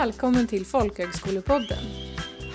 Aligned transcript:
Välkommen 0.00 0.46
till 0.46 0.66
Folkhögskolepodden. 0.66 1.84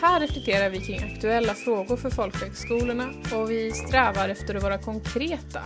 Här 0.01 0.19
reflekterar 0.19 0.69
vi 0.69 0.85
kring 0.85 1.13
aktuella 1.13 1.53
frågor 1.53 1.97
för 1.97 2.09
folkhögskolorna 2.09 3.09
och 3.33 3.51
vi 3.51 3.71
strävar 3.71 4.29
efter 4.29 4.55
att 4.55 4.63
vara 4.63 4.77
konkreta 4.77 5.61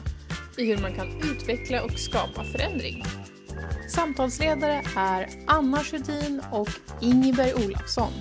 i 0.58 0.66
hur 0.66 0.78
man 0.78 0.96
kan 0.96 1.22
utveckla 1.32 1.84
och 1.84 1.92
skapa 1.92 2.44
förändring. 2.44 3.04
Samtalsledare 3.90 4.82
är 4.98 5.30
Anna 5.48 5.78
Sjödin 5.84 6.42
och 6.52 6.70
Ingeberg 7.02 7.54
Olafsson. 7.54 8.12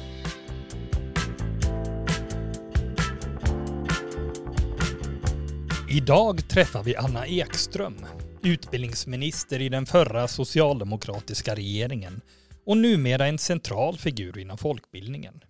Idag 5.91 6.48
träffar 6.48 6.83
vi 6.83 6.97
Anna 6.97 7.27
Ekström, 7.27 7.97
utbildningsminister 8.42 9.62
i 9.62 9.69
den 9.69 9.86
förra 9.86 10.28
socialdemokratiska 10.28 11.55
regeringen 11.55 12.20
och 12.68 12.77
numera 12.77 13.27
en 13.27 13.38
central 13.38 13.98
figur 13.98 14.38
inom 14.38 14.58
folkbildningen. 14.58 15.45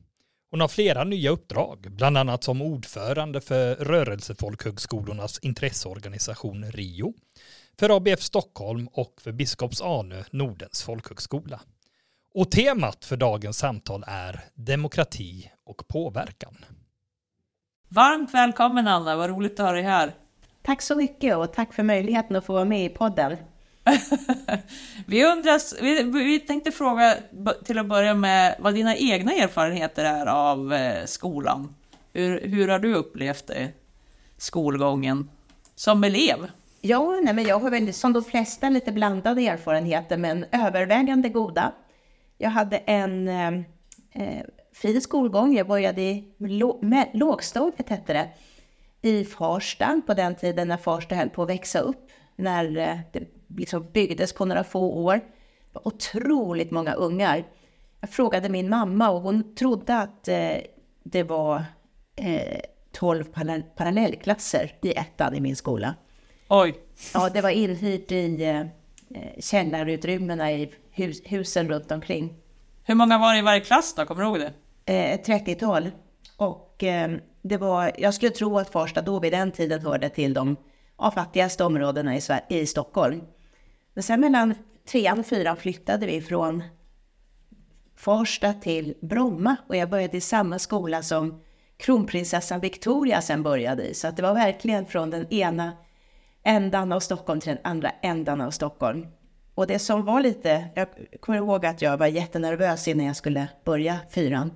Hon 0.51 0.61
har 0.61 0.69
flera 0.69 1.05
nya 1.05 1.31
uppdrag, 1.31 1.87
bland 1.91 2.19
annat 2.19 2.45
som 2.45 2.63
ordförande 2.63 3.41
för 3.41 3.75
rörelsefolkhögskolornas 3.75 5.39
intresseorganisation 5.39 6.65
RIO, 6.65 7.15
för 7.79 7.97
ABF 7.97 8.23
Stockholm 8.23 8.89
och 8.93 9.15
för 9.21 9.33
Biskops 9.33 9.83
Arnö 9.83 10.23
Nordens 10.31 10.83
folkhögskola. 10.83 11.61
Och 12.35 12.51
temat 12.51 13.05
för 13.05 13.17
dagens 13.17 13.59
samtal 13.59 14.05
är 14.07 14.45
demokrati 14.55 15.51
och 15.65 15.89
påverkan. 15.89 16.65
Varmt 17.89 18.35
välkommen 18.35 18.89
Anna, 18.89 19.17
vad 19.17 19.31
roligt 19.31 19.61
att 19.61 19.67
ha 19.67 19.73
dig 19.73 19.83
här. 19.83 20.15
Tack 20.63 20.83
så 20.83 20.97
mycket 20.97 21.37
och 21.37 21.53
tack 21.53 21.73
för 21.73 21.83
möjligheten 21.83 22.37
att 22.37 22.45
få 22.45 22.53
vara 22.53 22.65
med 22.65 22.85
i 22.85 22.89
podden. 22.89 23.37
vi, 25.07 25.25
undras, 25.25 25.75
vi, 25.81 26.03
vi 26.03 26.41
tänkte 26.41 26.73
fråga 26.73 27.17
till 27.65 27.79
att 27.79 27.87
börja 27.87 28.15
med 28.15 28.57
vad 28.59 28.75
dina 28.75 28.97
egna 28.97 29.33
erfarenheter 29.33 30.05
är 30.05 30.27
av 30.27 30.73
eh, 30.73 31.05
skolan. 31.05 31.75
Hur, 32.13 32.41
hur 32.41 32.69
har 32.69 32.79
du 32.79 32.95
upplevt 32.95 33.47
det, 33.47 33.69
skolgången 34.37 35.31
som 35.75 36.05
elev? 36.05 36.51
Ja, 36.81 37.21
nej, 37.23 37.35
men 37.35 37.45
jag 37.45 37.59
har 37.59 37.71
väl 37.71 37.95
som 37.95 38.13
de 38.13 38.25
flesta 38.25 38.69
lite 38.69 38.93
blandade 38.93 39.43
erfarenheter, 39.43 40.17
men 40.17 40.45
övervägande 40.53 41.29
goda. 41.29 41.73
Jag 42.39 42.51
hade 42.51 42.77
en 42.77 43.29
eh, 43.29 43.49
eh 44.13 44.45
fin 44.73 45.01
skolgång. 45.01 45.57
Jag 45.57 45.67
började 45.67 46.03
i 46.03 46.25
lågstadiet, 47.13 47.89
hette 47.89 48.13
det, 48.13 48.29
i 49.03 49.25
Farsta 49.25 50.01
på 50.07 50.15
den 50.15 50.35
tiden 50.35 50.69
när 50.69 50.77
Farsta 50.77 51.15
höll 51.15 51.29
på 51.29 51.43
att 51.43 51.49
växa 51.49 51.79
upp. 51.79 52.08
När 52.39 52.77
eh, 52.77 52.99
det 53.13 53.21
liksom 53.57 53.91
byggdes 53.93 54.33
på 54.33 54.45
några 54.45 54.65
få 54.65 54.81
år. 54.81 55.15
Det 55.15 55.73
var 55.73 55.87
otroligt 55.87 56.71
många 56.71 56.93
ungar. 56.93 57.45
Jag 58.01 58.11
frågade 58.11 58.49
min 58.49 58.69
mamma 58.69 59.11
och 59.11 59.21
hon 59.21 59.55
trodde 59.55 59.97
att 59.99 60.29
eh, 60.29 60.57
det 61.05 61.23
var 61.23 61.65
eh, 62.17 62.61
12 62.93 63.25
parallellklasser 63.77 64.75
i 64.83 64.93
ettan 64.93 65.35
i 65.35 65.41
min 65.41 65.57
skola. 65.57 65.95
Oj! 66.49 66.75
Ja, 67.15 67.29
det 67.29 67.41
var 67.41 67.51
inhyrt 67.51 68.13
i 68.13 68.45
eh, 68.45 68.65
källarutrymmena 69.41 70.53
i 70.53 70.73
hus, 70.91 71.23
husen 71.25 71.69
runt 71.69 71.93
omkring. 71.93 72.35
Hur 72.85 72.95
många 72.95 73.19
var 73.19 73.33
det 73.33 73.39
i 73.39 73.43
varje 73.43 73.61
klass 73.61 73.95
då? 73.95 74.05
Kommer 74.05 74.23
du 74.23 74.29
ihåg 74.29 74.39
det? 74.39 74.53
Eh, 74.93 75.19
30-tal. 75.39 75.91
Och 76.37 76.85
eh, 76.85 77.11
det 77.43 77.57
var, 77.57 77.93
jag 77.99 78.15
skulle 78.15 78.31
tro 78.31 78.59
att 78.59 78.71
Farsta 78.71 79.03
då 79.03 79.21
vid 79.21 79.33
den 79.33 79.53
tiden 79.53 79.81
hörde 79.81 80.09
till 80.09 80.35
de 80.35 80.57
av 80.99 81.11
fattigaste 81.11 81.65
områdena 81.65 82.17
i, 82.17 82.21
i 82.49 82.67
Stockholm. 82.67 83.23
Men 83.95 84.03
sen 84.03 84.21
mellan 84.21 84.55
trean 84.89 85.19
och 85.19 85.27
fyran 85.27 85.57
flyttade 85.57 86.07
vi 86.07 86.21
från 86.21 86.63
Farsta 87.97 88.53
till 88.53 88.95
Bromma 89.01 89.57
och 89.69 89.77
jag 89.77 89.91
började 89.91 90.17
i 90.17 90.21
samma 90.21 90.59
skola 90.59 91.03
som 91.03 91.43
kronprinsessan 91.77 92.61
Victoria 92.61 93.21
sen 93.21 93.43
började 93.43 93.89
i. 93.89 93.95
Så 93.95 94.09
att 94.09 94.17
det 94.17 94.23
var 94.23 94.35
verkligen 94.35 94.87
från 94.87 95.11
den 95.11 95.33
ena 95.33 95.73
ändan 96.43 96.93
av 96.93 97.01
Stockholm 97.01 97.41
till 97.41 97.49
den 97.49 97.65
andra 97.65 97.91
ändan 98.03 98.41
av 98.41 98.51
Stockholm. 98.51 99.07
Och 99.55 99.67
det 99.67 99.79
som 99.79 100.05
var 100.05 100.21
lite, 100.21 100.69
jag 100.75 100.89
kommer 101.21 101.39
ihåg 101.39 101.67
att 101.67 101.83
jag 101.83 101.97
var 101.97 102.07
jättenervös 102.07 102.89
innan 102.89 103.07
jag 103.07 103.17
skulle 103.17 103.49
börja 103.65 103.99
fyran. 104.11 104.53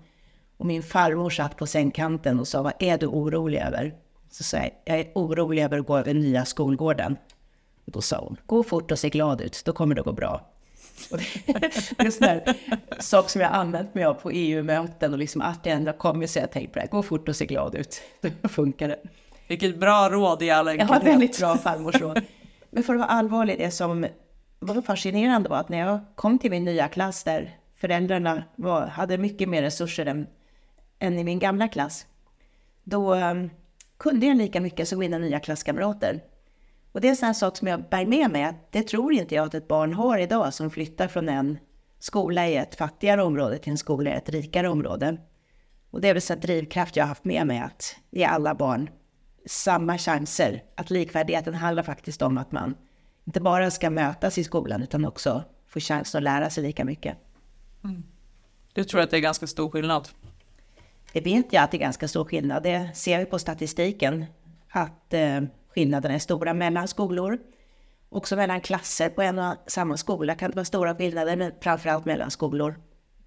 Och 0.57 0.67
min 0.67 0.83
farmor 0.83 1.31
satt 1.31 1.57
på 1.57 1.67
sängkanten 1.67 2.41
och 2.41 2.49
sa, 2.49 2.63
vad 2.63 2.73
är 2.79 2.99
du 2.99 3.07
orolig 3.07 3.59
över? 3.59 3.95
Så 4.33 4.45
sa 4.45 4.57
jag, 4.57 4.71
jag 4.85 5.01
är 5.01 5.13
orolig 5.15 5.63
över 5.63 5.79
att 5.79 5.87
gå 5.87 5.99
över 5.99 6.15
nya 6.15 6.45
skolgården. 6.45 7.17
Och 7.85 7.93
då 7.93 8.01
sa 8.01 8.19
hon, 8.19 8.37
gå 8.47 8.63
fort 8.63 8.91
och 8.91 8.99
se 8.99 9.09
glad 9.09 9.41
ut, 9.41 9.63
då 9.65 9.73
kommer 9.73 9.95
det 9.95 10.03
gå 10.03 10.13
bra. 10.13 10.49
Det, 11.11 12.01
är 12.01 12.05
en 12.05 12.13
sån 12.13 12.27
där 12.27 12.57
sak 12.99 13.31
som 13.31 13.41
jag 13.41 13.53
använt 13.53 13.95
mig 13.95 14.05
av 14.05 14.15
på 14.15 14.31
EU-möten 14.31 15.13
och 15.13 15.19
liksom 15.19 15.43
att 15.43 15.67
jag 15.67 15.77
ändå 15.77 15.93
kommer 15.93 16.27
så 16.27 16.39
jag 16.39 16.51
tänkt 16.51 16.73
på 16.73 16.79
det, 16.79 16.87
gå 16.91 17.03
fort 17.03 17.29
och 17.29 17.37
se 17.37 17.47
glad 17.47 17.75
ut, 17.75 18.03
då 18.43 18.49
funkar 18.49 18.89
det. 18.89 18.99
Vilket 19.49 19.81
bra 19.81 20.09
råd 20.11 20.43
i 20.43 20.51
all 20.51 20.69
enkelhet. 20.69 20.91
Jag 20.91 20.99
har 20.99 21.05
väldigt 21.05 21.39
bra 21.39 21.57
farmorsråd. 21.57 22.21
Men 22.71 22.83
för 22.83 22.95
att 22.95 23.01
vara 23.01 23.09
allvarlig, 23.09 23.59
det 23.59 23.71
som 23.71 24.07
var 24.59 24.83
fascinerande 24.83 25.49
var 25.49 25.57
att 25.57 25.69
när 25.69 25.79
jag 25.79 26.01
kom 26.15 26.39
till 26.39 26.51
min 26.51 26.65
nya 26.65 26.89
klass 26.89 27.25
där 27.25 27.57
föräldrarna 27.77 28.45
var, 28.57 28.87
hade 28.87 29.19
mycket 29.19 29.49
mer 29.49 29.63
resurser 29.63 30.07
än, 30.07 30.27
än 30.99 31.19
i 31.19 31.25
min 31.25 31.39
gamla 31.39 31.69
klass, 31.69 32.07
då 32.85 33.15
um, 33.15 33.51
kunde 34.03 34.27
jag 34.27 34.37
lika 34.37 34.61
mycket 34.61 34.89
som 34.89 34.99
mina 34.99 35.19
nya 35.19 35.41
klasskamrater. 35.41 36.23
Och 36.93 37.01
det 37.01 37.09
är 37.09 37.11
en 37.11 37.17
sån 37.17 37.35
sak 37.35 37.57
som 37.57 37.69
jag 37.69 37.89
bär 37.89 38.07
med 38.07 38.31
mig, 38.31 38.45
att 38.45 38.73
det 38.73 38.83
tror 38.83 39.13
inte 39.13 39.35
jag 39.35 39.47
att 39.47 39.55
ett 39.55 39.69
barn 39.69 39.93
har 39.93 40.19
idag 40.19 40.55
som 40.55 40.71
flyttar 40.71 41.09
från 41.09 41.29
en 41.29 41.59
skola 41.99 42.49
i 42.49 42.57
ett 42.57 42.75
fattigare 42.75 43.23
område 43.23 43.59
till 43.59 43.71
en 43.71 43.79
skola 43.79 44.11
i 44.11 44.13
ett 44.13 44.29
rikare 44.29 44.69
område. 44.69 45.17
Och 45.91 46.01
det 46.01 46.09
är 46.09 46.15
väl 46.15 46.23
så 46.23 46.35
drivkraft 46.35 46.97
jag 46.97 47.05
har 47.05 47.09
haft 47.09 47.25
med 47.25 47.47
mig 47.47 47.59
att 47.59 47.97
ge 48.11 48.25
alla 48.25 48.55
barn 48.55 48.91
samma 49.47 49.99
chanser. 49.99 50.63
Att 50.77 50.91
likvärdigheten 50.91 51.55
handlar 51.55 51.83
faktiskt 51.83 52.23
om 52.23 52.39
att 52.39 52.53
man 52.53 52.75
inte 53.25 53.41
bara 53.41 53.71
ska 53.71 53.91
mötas 53.91 54.39
i 54.39 54.45
skolan 54.45 54.83
utan 54.83 55.05
också 55.05 55.45
få 55.69 55.81
chansen 55.81 56.19
att 56.19 56.23
lära 56.23 56.51
sig 56.51 56.65
lika 56.65 56.85
mycket. 56.85 57.17
Mm. 57.85 58.03
Du 58.73 58.85
tror 58.85 59.01
att 59.01 59.11
det 59.11 59.17
är 59.17 59.21
ganska 59.21 59.47
stor 59.47 59.71
skillnad? 59.71 60.09
Det 61.13 61.21
vet 61.21 61.53
jag 61.53 61.63
att 61.63 61.71
det 61.71 61.77
är 61.77 61.81
ganska 61.81 62.09
stor 62.09 62.25
skillnad. 62.25 62.63
Det 62.63 62.91
ser 62.95 63.19
vi 63.19 63.25
på 63.25 63.39
statistiken. 63.39 64.25
Att 64.71 65.15
eh, 65.15 65.41
skillnaderna 65.75 66.15
är 66.15 66.19
stora 66.19 66.55
mellan 66.55 66.89
skolor. 66.89 67.39
Också 68.09 68.37
mellan 68.37 68.61
klasser 68.61 69.09
på 69.09 69.23
en 69.23 69.39
och 69.39 69.55
samma 69.67 69.97
skola 69.97 70.35
kan 70.35 70.51
det 70.51 70.57
vara 70.57 70.65
stora 70.65 70.95
skillnader, 70.95 71.37
men 71.37 71.53
framförallt 71.61 72.05
mellan 72.05 72.31
skolor. 72.31 72.81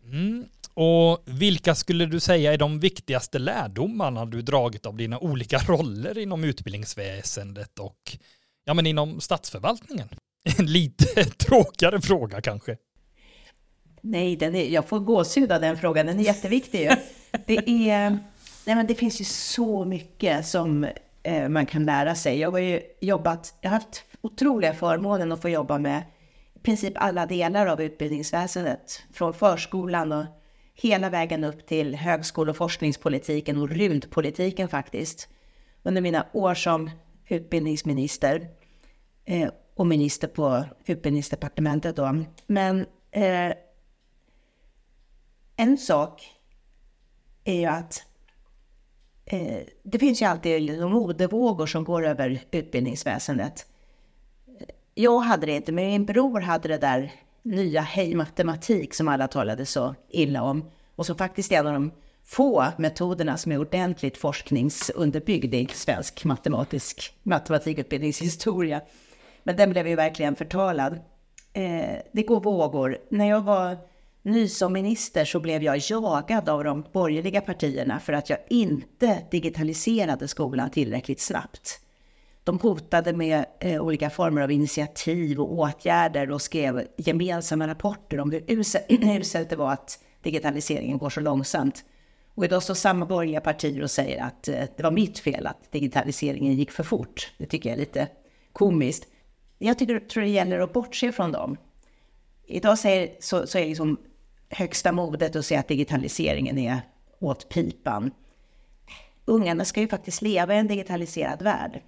Mm. 0.03 0.45
Och 0.73 1.23
vilka 1.25 1.75
skulle 1.75 2.05
du 2.05 2.19
säga 2.19 2.53
är 2.53 2.57
de 2.57 2.79
viktigaste 2.79 3.39
lärdomarna 3.39 4.25
du 4.25 4.41
dragit 4.41 4.85
av 4.85 4.97
dina 4.97 5.19
olika 5.19 5.57
roller 5.57 6.17
inom 6.17 6.43
utbildningsväsendet 6.43 7.79
och 7.79 8.17
ja, 8.65 8.73
men 8.73 8.85
inom 8.85 9.21
statsförvaltningen? 9.21 10.07
En 10.57 10.65
lite 10.65 11.23
tråkigare 11.25 12.01
fråga 12.01 12.41
kanske. 12.41 12.77
Nej, 14.07 14.35
den 14.35 14.55
är, 14.55 14.63
jag 14.63 14.85
får 14.85 14.99
gåshud 14.99 15.51
av 15.51 15.61
den 15.61 15.77
frågan. 15.77 16.05
Den 16.05 16.19
är 16.19 16.23
jätteviktig. 16.23 16.89
Det, 17.45 17.89
är, 17.89 18.09
nej 18.65 18.75
men 18.75 18.87
det 18.87 18.95
finns 18.95 19.21
ju 19.21 19.25
så 19.25 19.85
mycket 19.85 20.45
som 20.45 20.87
eh, 21.23 21.49
man 21.49 21.65
kan 21.65 21.85
lära 21.85 22.15
sig. 22.15 22.39
Jag 22.39 22.51
har 22.51 22.59
ju 22.59 22.81
jobbat, 22.99 23.53
jag 23.61 23.69
har 23.69 23.77
haft 23.77 24.03
otroliga 24.21 24.73
förmånen 24.73 25.31
att 25.31 25.41
få 25.41 25.49
jobba 25.49 25.77
med 25.77 26.03
i 26.53 26.59
princip 26.59 26.93
alla 26.95 27.25
delar 27.25 27.67
av 27.67 27.81
utbildningsväsendet. 27.81 29.03
Från 29.13 29.33
förskolan 29.33 30.11
och 30.11 30.25
hela 30.75 31.09
vägen 31.09 31.43
upp 31.43 31.67
till 31.67 31.95
högskole 31.95 32.51
och 32.51 32.57
forskningspolitiken 32.57 33.61
och 33.61 33.69
rymdpolitiken 33.69 34.67
faktiskt. 34.67 35.29
Under 35.83 36.01
mina 36.01 36.25
år 36.33 36.53
som 36.53 36.89
utbildningsminister 37.27 38.47
eh, 39.25 39.49
och 39.75 39.87
minister 39.87 40.27
på 40.27 40.63
utbildningsdepartementet 40.85 41.95
då. 41.95 42.23
Men 42.47 42.85
eh, 43.11 43.51
en 45.55 45.77
sak 45.77 46.31
är 47.43 47.59
ju 47.59 47.65
att 47.65 48.03
eh, 49.25 49.59
det 49.83 49.99
finns 49.99 50.21
ju 50.21 50.25
alltid 50.25 50.61
liksom 50.61 50.91
modevågor 50.91 51.65
som 51.65 51.83
går 51.83 52.05
över 52.05 52.41
utbildningsväsendet. 52.51 53.65
Jag 54.93 55.19
hade 55.19 55.45
det 55.45 55.51
inte, 55.51 55.71
men 55.71 55.85
min 55.85 56.05
bror 56.05 56.39
hade 56.41 56.67
det 56.67 56.77
där 56.77 57.11
nya 57.43 57.81
Hej 57.81 58.15
matematik 58.15 58.93
som 58.93 59.07
alla 59.07 59.27
talade 59.27 59.65
så 59.65 59.95
illa 60.09 60.43
om 60.43 60.71
och 60.95 61.05
som 61.05 61.15
faktiskt 61.15 61.51
är 61.51 61.59
en 61.59 61.67
av 61.67 61.73
de 61.73 61.91
få 62.23 62.65
metoderna 62.77 63.37
som 63.37 63.51
är 63.51 63.57
ordentligt 63.57 64.17
forskningsunderbyggd 64.17 65.53
i 65.53 65.67
svensk 65.73 66.25
matematisk 66.25 67.13
matematikutbildningshistoria. 67.23 68.81
Men 69.43 69.55
den 69.55 69.69
blev 69.69 69.87
ju 69.87 69.95
verkligen 69.95 70.35
förtalad. 70.35 70.99
Eh, 71.53 71.95
det 72.11 72.23
går 72.23 72.39
vågor. 72.39 72.97
När 73.09 73.29
jag 73.29 73.41
var 73.41 73.77
ny 74.25 74.47
som 74.47 74.73
minister 74.73 75.25
så 75.25 75.39
blev 75.39 75.63
jag 75.63 75.77
jagad 75.77 76.49
av 76.49 76.63
de 76.63 76.85
borgerliga 76.93 77.41
partierna 77.41 77.99
för 77.99 78.13
att 78.13 78.29
jag 78.29 78.39
inte 78.49 79.25
digitaliserade 79.31 80.27
skolan 80.27 80.69
tillräckligt 80.69 81.19
snabbt. 81.19 81.79
De 82.43 82.59
hotade 82.59 83.13
med 83.13 83.45
eh, 83.59 83.81
olika 83.81 84.09
former 84.09 84.41
av 84.41 84.51
initiativ 84.51 85.39
och 85.39 85.53
åtgärder 85.53 86.31
och 86.31 86.41
skrev 86.41 86.87
gemensamma 86.97 87.67
rapporter 87.67 88.19
om 88.19 88.31
hur 88.47 89.19
uselt 89.19 89.49
det 89.49 89.55
var 89.55 89.71
att 89.71 89.99
digitaliseringen 90.21 90.97
går 90.97 91.09
så 91.09 91.19
långsamt. 91.19 91.85
Och 92.35 92.45
idag 92.45 92.63
står 92.63 92.73
samma 92.73 93.05
borgerliga 93.05 93.41
partier 93.41 93.83
och 93.83 93.91
säger 93.91 94.23
att 94.23 94.47
eh, 94.47 94.63
det 94.77 94.83
var 94.83 94.91
mitt 94.91 95.19
fel 95.19 95.47
att 95.47 95.71
digitaliseringen 95.71 96.53
gick 96.53 96.71
för 96.71 96.83
fort. 96.83 97.31
Det 97.37 97.45
tycker 97.45 97.69
jag 97.69 97.75
är 97.75 97.79
lite 97.79 98.07
komiskt. 98.53 99.07
Jag 99.57 99.79
tycker, 99.79 99.99
tror 99.99 100.23
det 100.23 100.29
gäller 100.29 100.59
att 100.59 100.73
bortse 100.73 101.11
från 101.11 101.31
dem. 101.31 101.57
Idag 102.47 102.79
säger, 102.79 103.15
så, 103.19 103.47
så 103.47 103.57
är 103.57 103.65
liksom 103.65 103.97
högsta 104.55 104.91
modet 104.91 105.35
att 105.35 105.45
säga 105.45 105.59
att 105.59 105.67
digitaliseringen 105.67 106.57
är 106.57 106.81
åt 107.19 107.49
pipan. 107.49 108.11
Ungarna 109.25 109.65
ska 109.65 109.79
ju 109.79 109.87
faktiskt 109.87 110.21
leva 110.21 110.55
i 110.55 110.57
en 110.57 110.67
digitaliserad 110.67 111.41
värld. 111.41 111.81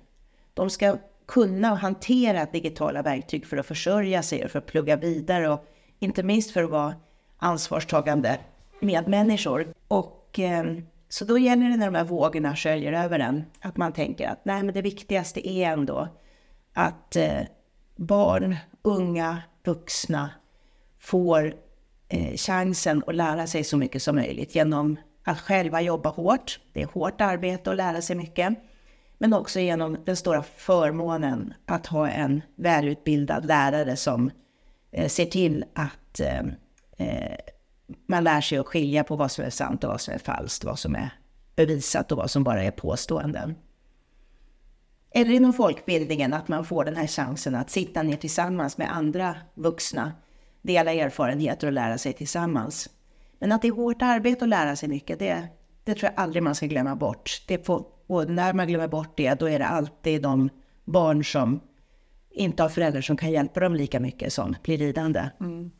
De 0.53 0.69
ska 0.69 0.97
kunna 1.25 1.75
hantera 1.75 2.45
digitala 2.45 3.01
verktyg 3.01 3.45
för 3.45 3.57
att 3.57 3.65
försörja 3.65 4.23
sig 4.23 4.45
och 4.45 4.51
för 4.51 4.59
att 4.59 4.65
plugga 4.65 4.95
vidare 4.95 5.49
och 5.49 5.65
inte 5.99 6.23
minst 6.23 6.51
för 6.51 6.63
att 6.63 6.69
vara 6.69 6.95
ansvarstagande 7.37 8.39
medmänniskor. 8.79 9.73
Och 9.87 10.39
eh, 10.39 10.77
så 11.09 11.25
då 11.25 11.37
gäller 11.37 11.69
det 11.69 11.77
när 11.77 11.85
de 11.85 11.95
här 11.95 12.03
vågorna 12.03 12.55
sköljer 12.55 12.93
över 12.93 13.19
en, 13.19 13.45
att 13.61 13.77
man 13.77 13.93
tänker 13.93 14.27
att 14.27 14.45
nej, 14.45 14.63
men 14.63 14.73
det 14.73 14.81
viktigaste 14.81 15.49
är 15.49 15.71
ändå 15.71 16.07
att 16.73 17.15
eh, 17.15 17.41
barn, 17.95 18.55
unga, 18.81 19.41
vuxna 19.63 20.29
får 20.97 21.53
Eh, 22.09 22.35
chansen 22.35 23.03
att 23.07 23.15
lära 23.15 23.47
sig 23.47 23.63
så 23.63 23.77
mycket 23.77 24.01
som 24.01 24.15
möjligt 24.15 24.55
genom 24.55 24.97
att 25.23 25.39
själva 25.39 25.81
jobba 25.81 26.09
hårt. 26.09 26.59
Det 26.73 26.81
är 26.81 26.85
hårt 26.85 27.21
arbete 27.21 27.71
att 27.71 27.77
lära 27.77 28.01
sig 28.01 28.15
mycket. 28.15 28.53
Men 29.17 29.33
också 29.33 29.59
genom 29.59 29.97
den 30.05 30.15
stora 30.15 30.43
förmånen 30.43 31.53
att 31.65 31.87
ha 31.87 32.09
en 32.09 32.41
välutbildad 32.55 33.45
lärare 33.45 33.95
som 33.95 34.31
eh, 34.91 35.07
ser 35.07 35.25
till 35.25 35.65
att 35.73 36.19
eh, 36.19 36.43
man 38.07 38.23
lär 38.23 38.41
sig 38.41 38.57
att 38.57 38.67
skilja 38.67 39.03
på 39.03 39.15
vad 39.15 39.31
som 39.31 39.45
är 39.45 39.49
sant 39.49 39.83
och 39.83 39.89
vad 39.89 40.01
som 40.01 40.13
är 40.13 40.17
falskt, 40.17 40.63
vad 40.63 40.79
som 40.79 40.95
är 40.95 41.09
bevisat 41.55 42.11
och 42.11 42.17
vad 42.17 42.31
som 42.31 42.43
bara 42.43 42.63
är 42.63 42.71
påståenden. 42.71 43.55
Eller 45.11 45.31
inom 45.31 45.53
folkbildningen, 45.53 46.33
att 46.33 46.47
man 46.47 46.65
får 46.65 46.85
den 46.85 46.95
här 46.95 47.07
chansen 47.07 47.55
att 47.55 47.69
sitta 47.69 48.03
ner 48.03 48.15
tillsammans 48.15 48.77
med 48.77 48.95
andra 48.95 49.35
vuxna, 49.53 50.11
dela 50.61 50.93
erfarenheter 50.93 51.67
och 51.67 51.73
lära 51.73 51.97
sig 51.97 52.13
tillsammans. 52.13 52.89
Men 53.39 53.51
att 53.51 53.61
det 53.61 53.67
är 53.67 53.71
hårt 53.71 54.01
arbete 54.01 54.45
att 54.45 54.49
lära 54.49 54.75
sig 54.75 54.89
mycket, 54.89 55.19
det, 55.19 55.47
det 55.83 55.93
tror 55.93 56.11
jag 56.15 56.23
aldrig 56.23 56.43
man 56.43 56.55
ska 56.55 56.65
glömma 56.65 56.95
bort. 56.95 57.43
Det 57.47 57.65
får, 57.65 57.85
och 58.07 58.29
när 58.29 58.53
man 58.53 58.67
glömmer 58.67 58.87
bort 58.87 59.17
det, 59.17 59.39
då 59.39 59.49
är 59.49 59.59
det 59.59 59.67
alltid 59.67 60.21
de 60.21 60.49
barn 60.85 61.23
som 61.23 61.59
inte 62.31 62.63
har 62.63 62.69
föräldrar 62.69 63.01
som 63.01 63.17
kan 63.17 63.31
hjälpa 63.31 63.59
dem 63.59 63.75
lika 63.75 63.99
mycket 63.99 64.33
som 64.33 64.55
blir 64.63 64.77
lidande. 64.77 65.29
Mm. 65.39 65.71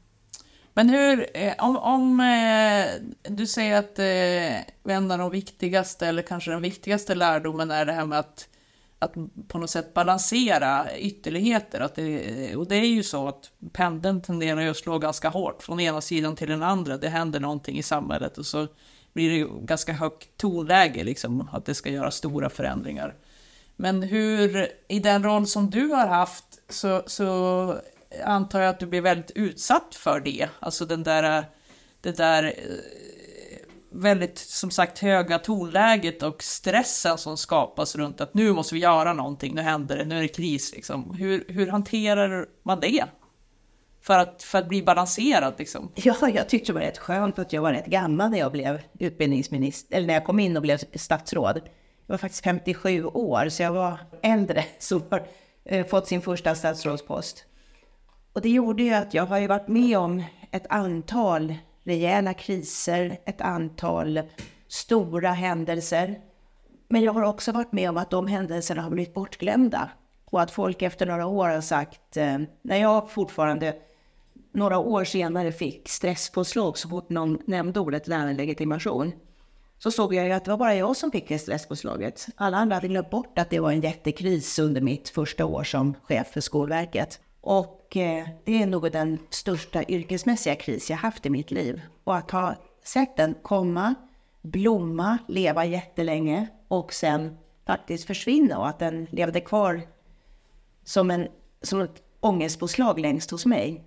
Men 0.74 0.89
hur, 0.89 1.27
eh, 1.33 1.53
om, 1.57 1.77
om 1.77 2.19
eh, 2.19 2.85
du 3.31 3.47
säger 3.47 3.79
att 3.79 4.00
eh, 4.00 4.94
en 4.95 5.12
av 5.12 5.18
de 5.18 5.31
viktigaste, 5.31 6.07
eller 6.07 6.21
kanske 6.21 6.51
den 6.51 6.62
viktigaste 6.62 7.15
lärdomen 7.15 7.71
är 7.71 7.85
det 7.85 7.91
här 7.91 8.06
med 8.06 8.19
att, 8.19 8.50
att 9.00 9.14
på 9.48 9.58
något 9.58 9.70
sätt 9.70 9.94
balansera 9.94 10.98
ytterligheter. 10.98 11.80
Att 11.80 11.96
det, 11.96 12.56
och 12.56 12.68
det 12.68 12.76
är 12.76 12.88
ju 12.88 13.04
så 13.04 13.28
att 13.28 13.52
pendeln 13.72 14.22
tenderar 14.22 14.62
ju 14.62 14.70
att 14.70 14.78
slå 14.78 15.00
ganska 15.00 15.30
hårt 15.30 15.64
från 15.64 15.80
ena 15.80 16.02
sidan 16.02 16.36
till 16.36 16.50
den 16.50 16.64
andra. 16.64 16.98
Det 16.98 17.10
händer 17.10 17.40
någonting 17.40 17.78
i 17.78 17.84
samhället 17.84 18.38
och 18.38 18.46
så 18.46 18.68
blir 19.14 19.40
det 19.40 19.66
ganska 19.66 19.94
högt 19.94 20.38
tonläge, 20.38 21.04
liksom, 21.04 21.50
att 21.52 21.66
det 21.66 21.74
ska 21.74 21.90
göra 21.90 22.12
stora 22.12 22.50
förändringar. 22.50 23.16
Men 23.76 24.04
hur, 24.04 24.68
i 24.88 25.00
den 25.00 25.24
roll 25.24 25.48
som 25.48 25.70
du 25.70 25.88
har 25.88 26.08
haft, 26.08 26.46
så, 26.70 27.04
så 27.06 27.76
antar 28.24 28.60
jag 28.62 28.70
att 28.70 28.80
du 28.80 28.86
blir 28.86 29.02
väldigt 29.02 29.32
utsatt 29.32 29.96
för 29.96 30.20
det. 30.20 30.50
Alltså 30.60 30.86
den 30.86 31.04
där, 31.04 31.46
det 32.02 32.18
där 32.18 32.44
eh, 32.44 32.54
väldigt, 33.98 34.38
som 34.38 34.72
sagt, 34.72 35.00
höga 35.00 35.40
tonläget 35.40 36.24
och 36.24 36.44
stressen 36.44 37.18
som 37.18 37.38
skapas 37.38 37.96
runt 37.96 38.22
att 38.22 38.34
nu 38.34 38.54
måste 38.54 38.76
vi 38.76 38.82
göra 38.82 39.14
någonting, 39.14 39.56
nu 39.56 39.62
händer 39.62 39.98
det, 39.98 40.06
nu 40.06 40.18
är 40.18 40.22
det 40.22 40.28
kris 40.28 40.74
liksom. 40.76 41.16
Hur, 41.16 41.46
hur 41.48 41.68
hanterar 41.68 42.46
man 42.64 42.80
det? 42.80 43.04
För 44.02 44.20
att, 44.20 44.44
för 44.44 44.58
att 44.58 44.68
bli 44.68 44.84
balanserad 44.84 45.54
liksom? 45.58 45.92
Ja, 45.96 46.16
jag 46.30 46.50
tyckte 46.50 46.72
det 46.72 46.74
var 46.74 46.82
rätt 46.82 46.98
skönt 46.98 47.40
att 47.40 47.54
jag 47.54 47.62
var 47.62 47.74
rätt 47.74 47.86
gammal 47.86 48.32
när 48.32 48.38
jag 48.38 48.52
blev 48.52 48.82
utbildningsminister, 49.00 49.98
eller 49.98 50.08
när 50.08 50.14
jag 50.14 50.26
kom 50.26 50.40
in 50.40 50.58
och 50.58 50.62
blev 50.62 50.80
statsråd. 50.96 51.62
Jag 52.06 52.14
var 52.14 52.18
faktiskt 52.18 52.44
57 52.44 53.04
år, 53.04 53.50
så 53.50 53.64
jag 53.64 53.72
var 53.72 54.00
äldre 54.24 54.66
som 54.80 55.04
har 55.10 55.28
eh, 55.66 55.86
fått 55.86 56.08
sin 56.08 56.22
första 56.22 56.56
statsrådspost. 56.56 57.46
Och 58.34 58.42
det 58.42 58.50
gjorde 58.50 58.84
ju 58.84 58.94
att 58.94 59.14
jag 59.14 59.26
har 59.26 59.40
ju 59.40 59.48
varit 59.48 59.68
med 59.68 59.98
om 59.98 60.24
ett 60.52 60.68
antal 60.70 61.56
rejäla 61.88 62.34
kriser, 62.34 63.18
ett 63.25 63.42
antal 63.42 64.22
stora 64.68 65.31
händelser. 65.31 66.19
Men 66.88 67.01
jag 67.01 67.13
har 67.13 67.24
också 67.24 67.51
varit 67.51 67.72
med 67.72 67.89
om 67.89 67.98
att 67.98 68.10
de 68.10 68.28
händelserna 68.28 68.81
har 68.81 68.89
blivit 68.89 69.13
bortglömda. 69.13 69.89
Och 70.25 70.42
att 70.42 70.51
folk 70.51 70.81
efter 70.81 71.06
några 71.06 71.25
år 71.25 71.50
har 71.50 71.62
sagt, 71.62 72.18
eh, 72.18 72.38
när 72.62 72.78
jag 72.78 73.12
fortfarande 73.12 73.75
några 74.51 74.78
år 74.78 75.04
senare 75.04 75.51
fick 75.51 75.89
stresspåslag 75.89 76.78
så 76.78 76.89
fort 76.89 77.10
någon 77.10 77.38
nämnde 77.45 77.80
ordet 77.80 78.07
lärarlegitimation, 78.07 79.12
så 79.80 79.92
såg 79.92 80.13
jag 80.13 80.25
ju 80.25 80.31
att 80.31 80.45
det 80.45 80.51
var 80.51 80.57
bara 80.57 80.75
jag 80.75 80.98
som 80.98 81.12
fick 81.12 81.28
det 81.28 81.39
stresspåslaget. 81.39 82.28
Alla 82.36 82.57
andra 82.57 82.75
hade 82.75 82.88
glömt 82.88 83.10
bort 83.10 83.39
att 83.39 83.50
det 83.50 83.60
var 83.60 83.72
en 83.72 83.81
jättekris 83.81 84.60
under 84.60 84.81
mitt 84.81 85.10
första 85.10 85.45
år 85.45 85.63
som 85.63 85.94
chef 86.04 86.28
för 86.28 86.42
Skolverket. 86.42 87.19
Och 87.50 87.98
eh, 87.98 88.28
det 88.46 88.62
är 88.62 88.68
nog 88.68 88.92
den 88.92 89.20
största 89.30 89.84
yrkesmässiga 89.84 90.56
kris 90.56 90.90
jag 90.90 90.98
haft 90.98 91.26
i 91.26 91.30
mitt 91.30 91.52
liv. 91.52 91.82
Och 92.04 92.16
att 92.16 92.32
ha 92.32 92.56
sett 92.84 93.18
den 93.18 93.36
komma, 93.42 93.96
blomma, 94.42 95.18
leva 95.28 95.66
jättelänge 95.66 96.48
och 96.68 96.94
sen 96.94 97.38
faktiskt 97.66 98.08
försvinna 98.08 98.58
och 98.58 98.68
att 98.68 98.80
den 98.80 99.08
levde 99.12 99.42
kvar 99.42 99.82
som, 100.84 101.12
en, 101.12 101.28
som 101.62 101.82
ett 101.82 102.04
ångestpåslag 102.20 103.00
längst 103.00 103.32
hos 103.32 103.46
mig. 103.46 103.84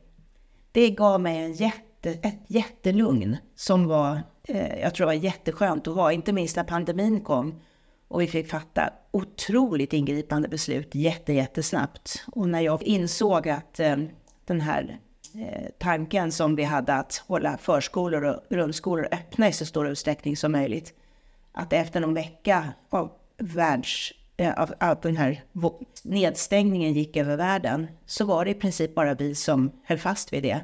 Det 0.72 0.90
gav 0.90 1.20
mig 1.20 1.38
en 1.38 1.52
jätte, 1.52 2.10
ett 2.10 2.40
jättelugn 2.46 3.36
som 3.54 3.86
var, 3.86 4.20
eh, 4.48 4.80
jag 4.80 4.94
tror 4.94 5.06
det 5.06 5.16
var 5.16 5.22
jätteskönt 5.24 5.88
att 5.88 5.96
vara, 5.96 6.12
inte 6.12 6.32
minst 6.32 6.56
när 6.56 6.64
pandemin 6.64 7.20
kom 7.20 7.60
och 8.08 8.20
vi 8.20 8.26
fick 8.26 8.50
fatta 8.50 8.92
otroligt 9.10 9.92
ingripande 9.92 10.48
beslut 10.48 10.94
jätte, 10.94 11.32
jättesnabbt. 11.32 12.24
Och 12.26 12.48
när 12.48 12.60
jag 12.60 12.82
insåg 12.82 13.48
att 13.48 13.80
eh, 13.80 13.96
den 14.44 14.60
här 14.60 14.98
eh, 15.34 15.70
tanken 15.78 16.32
som 16.32 16.56
vi 16.56 16.62
hade 16.62 16.94
att 16.94 17.24
hålla 17.26 17.58
förskolor 17.58 18.24
och 18.24 18.40
grundskolor 18.50 19.08
öppna 19.12 19.48
i 19.48 19.52
så 19.52 19.66
stor 19.66 19.88
utsträckning 19.88 20.36
som 20.36 20.52
möjligt, 20.52 20.94
att 21.52 21.72
efter 21.72 22.00
någon 22.00 22.14
vecka 22.14 22.72
av 22.90 23.12
världs 23.38 24.12
eh, 24.36 24.60
av, 24.60 24.74
av 24.80 24.98
den 25.02 25.16
här 25.16 25.44
nedstängningen 26.02 26.92
gick 26.92 27.16
över 27.16 27.36
världen, 27.36 27.86
så 28.06 28.24
var 28.24 28.44
det 28.44 28.50
i 28.50 28.54
princip 28.54 28.94
bara 28.94 29.14
vi 29.14 29.34
som 29.34 29.70
höll 29.84 29.98
fast 29.98 30.32
vid 30.32 30.42
det. 30.42 30.60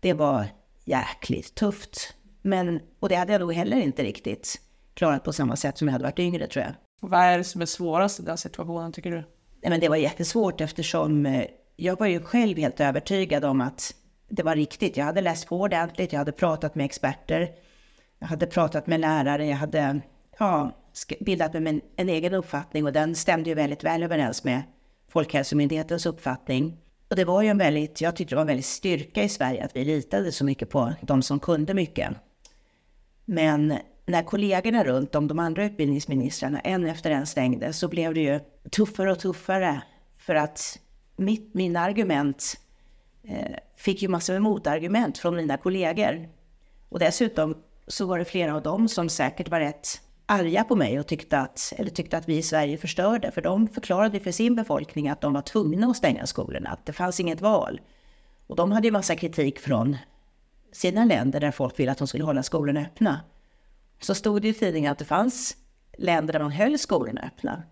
Det 0.00 0.12
var 0.12 0.46
jäkligt 0.84 1.54
tufft. 1.54 2.14
Men, 2.42 2.80
och 3.00 3.08
det 3.08 3.14
hade 3.14 3.32
jag 3.32 3.40
nog 3.40 3.52
heller 3.52 3.76
inte 3.76 4.02
riktigt 4.02 4.60
klarat 4.94 5.24
på 5.24 5.32
samma 5.32 5.56
sätt 5.56 5.78
som 5.78 5.88
jag 5.88 5.92
hade 5.92 6.04
varit 6.04 6.18
yngre 6.18 6.46
tror 6.46 6.64
jag. 6.64 6.74
Vad 7.08 7.20
är 7.20 7.38
det 7.38 7.44
som 7.44 7.62
är 7.62 7.66
svårast 7.66 8.20
i 8.20 8.22
den 8.22 8.38
situationen 8.38 8.92
tycker 8.92 9.10
du? 9.10 9.16
Nej, 9.16 9.70
men 9.70 9.80
det 9.80 9.88
var 9.88 9.96
jättesvårt 9.96 10.60
eftersom 10.60 11.26
eh, 11.26 11.44
jag 11.76 11.98
var 11.98 12.06
ju 12.06 12.22
själv 12.22 12.58
helt 12.58 12.80
övertygad 12.80 13.44
om 13.44 13.60
att 13.60 13.94
det 14.28 14.42
var 14.42 14.56
riktigt. 14.56 14.96
Jag 14.96 15.04
hade 15.04 15.20
läst 15.20 15.48
på 15.48 15.60
ordentligt, 15.60 16.12
jag 16.12 16.18
hade 16.18 16.32
pratat 16.32 16.74
med 16.74 16.84
experter, 16.84 17.50
jag 18.18 18.26
hade 18.26 18.46
pratat 18.46 18.86
med 18.86 19.00
lärare, 19.00 19.46
jag 19.46 19.56
hade 19.56 20.00
ja, 20.38 20.72
bildat 21.20 21.52
mig 21.52 21.68
en, 21.68 21.80
en 21.96 22.08
egen 22.08 22.34
uppfattning 22.34 22.84
och 22.84 22.92
den 22.92 23.14
stämde 23.14 23.50
ju 23.50 23.54
väldigt 23.54 23.84
väl 23.84 24.02
överens 24.02 24.44
med 24.44 24.62
Folkhälsomyndighetens 25.08 26.06
uppfattning. 26.06 26.76
Och 27.10 27.16
det 27.16 27.24
var 27.24 27.42
ju 27.42 27.48
en 27.48 27.58
väldigt, 27.58 28.00
jag 28.00 28.16
tyckte 28.16 28.34
det 28.34 28.36
var 28.36 28.42
en 28.42 28.46
väldigt 28.46 28.66
styrka 28.66 29.22
i 29.22 29.28
Sverige 29.28 29.64
att 29.64 29.76
vi 29.76 29.84
litade 29.84 30.32
så 30.32 30.44
mycket 30.44 30.70
på 30.70 30.92
de 31.00 31.22
som 31.22 31.40
kunde 31.40 31.74
mycket. 31.74 32.10
Men 33.24 33.78
när 34.06 34.22
kollegorna 34.22 34.84
runt 34.84 35.14
om, 35.14 35.28
de 35.28 35.38
andra 35.38 35.64
utbildningsministrarna, 35.64 36.60
en 36.60 36.86
efter 36.86 37.10
en 37.10 37.26
stängde, 37.26 37.72
så 37.72 37.88
blev 37.88 38.14
det 38.14 38.20
ju 38.20 38.40
tuffare 38.70 39.12
och 39.12 39.18
tuffare. 39.18 39.82
För 40.18 40.34
att 40.34 40.78
mitt, 41.16 41.54
mina 41.54 41.80
argument 41.80 42.60
eh, 43.22 43.56
fick 43.76 44.02
ju 44.02 44.08
massor 44.08 44.32
med 44.32 44.42
motargument 44.42 45.18
från 45.18 45.36
mina 45.36 45.56
kollegor. 45.56 46.28
Och 46.88 46.98
dessutom 46.98 47.54
så 47.86 48.06
var 48.06 48.18
det 48.18 48.24
flera 48.24 48.54
av 48.54 48.62
dem 48.62 48.88
som 48.88 49.08
säkert 49.08 49.48
var 49.48 49.60
rätt 49.60 50.00
arga 50.26 50.64
på 50.64 50.76
mig 50.76 51.00
och 51.00 51.06
tyckte 51.06 51.38
att, 51.38 51.72
eller 51.76 51.90
tyckte 51.90 52.18
att 52.18 52.28
vi 52.28 52.36
i 52.36 52.42
Sverige 52.42 52.78
förstörde. 52.78 53.30
För 53.30 53.42
de 53.42 53.68
förklarade 53.68 54.20
för 54.20 54.32
sin 54.32 54.54
befolkning 54.54 55.08
att 55.08 55.20
de 55.20 55.32
var 55.32 55.42
tvungna 55.42 55.86
att 55.86 55.96
stänga 55.96 56.26
skolorna, 56.26 56.70
att 56.70 56.86
det 56.86 56.92
fanns 56.92 57.20
inget 57.20 57.40
val. 57.40 57.80
Och 58.46 58.56
de 58.56 58.72
hade 58.72 58.86
ju 58.86 58.92
massa 58.92 59.16
kritik 59.16 59.58
från 59.58 59.96
sina 60.72 61.04
länder 61.04 61.40
där 61.40 61.50
folk 61.50 61.78
ville 61.78 61.92
att 61.92 61.98
de 61.98 62.06
skulle 62.06 62.24
hålla 62.24 62.42
skolorna 62.42 62.80
öppna 62.80 63.20
så 64.00 64.14
stod 64.14 64.42
det 64.42 64.48
i 64.48 64.54
tidningen 64.54 64.92
att 64.92 64.98
det 64.98 65.04
fanns 65.04 65.56
länder 65.98 66.32
där 66.32 66.40
man 66.40 66.52
höll 66.52 66.78
skolorna 66.78 67.20
öppna. 67.20 67.62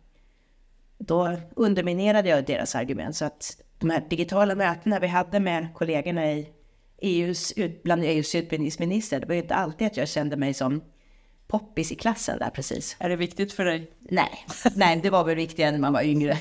Då 0.98 1.36
underminerade 1.56 2.28
jag 2.28 2.46
deras 2.46 2.74
argument. 2.74 3.16
Så 3.16 3.24
att 3.24 3.62
de 3.78 3.90
här 3.90 4.06
digitala 4.10 4.54
mötena 4.54 4.98
vi 4.98 5.06
hade 5.06 5.40
med 5.40 5.68
kollegorna 5.74 6.32
i 6.32 6.48
EUs, 7.02 7.52
bland 7.84 8.04
EUs 8.04 8.34
utbildningsminister. 8.34 9.20
Det 9.20 9.26
var 9.26 9.34
ju 9.34 9.40
inte 9.40 9.54
alltid 9.54 9.86
att 9.86 9.96
jag 9.96 10.08
kände 10.08 10.36
mig 10.36 10.54
som 10.54 10.82
poppis 11.46 11.92
i 11.92 11.94
klassen 11.94 12.38
där 12.38 12.50
precis. 12.50 12.96
Är 12.98 13.08
det 13.08 13.16
viktigt 13.16 13.52
för 13.52 13.64
dig? 13.64 13.90
Nej, 13.98 14.46
nej 14.76 15.00
det 15.02 15.10
var 15.10 15.24
väl 15.24 15.36
viktigare 15.36 15.70
när 15.70 15.78
man 15.78 15.92
var 15.92 16.02
yngre. 16.02 16.38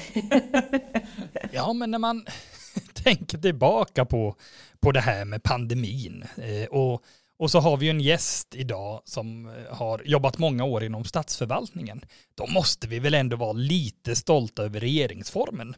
ja, 1.52 1.74
men 1.74 1.92
när 1.92 2.00
man 2.00 2.26
tänker 2.94 3.38
tillbaka 3.38 4.06
på, 4.06 4.36
på 4.80 4.92
det 4.92 5.00
här 5.00 5.26
med 5.26 5.44
pandemin 5.44 6.24
eh, 6.38 6.68
och 6.70 7.04
och 7.42 7.52
så 7.52 7.60
har 7.60 7.78
vi 7.78 7.90
en 7.90 8.02
gäst 8.02 8.56
idag 8.56 9.02
som 9.06 9.46
eh, 9.46 9.76
har 9.76 10.02
jobbat 10.06 10.38
många 10.38 10.64
år 10.64 10.84
inom 10.84 11.06
statsförvaltningen. 11.06 12.02
Då 12.36 12.48
måste 12.48 12.88
vi 12.88 13.00
väl 13.00 13.14
ändå 13.14 13.38
vara 13.38 13.52
lite 13.52 14.16
stolta 14.16 14.64
över 14.64 14.80
regeringsformen. 14.80 15.76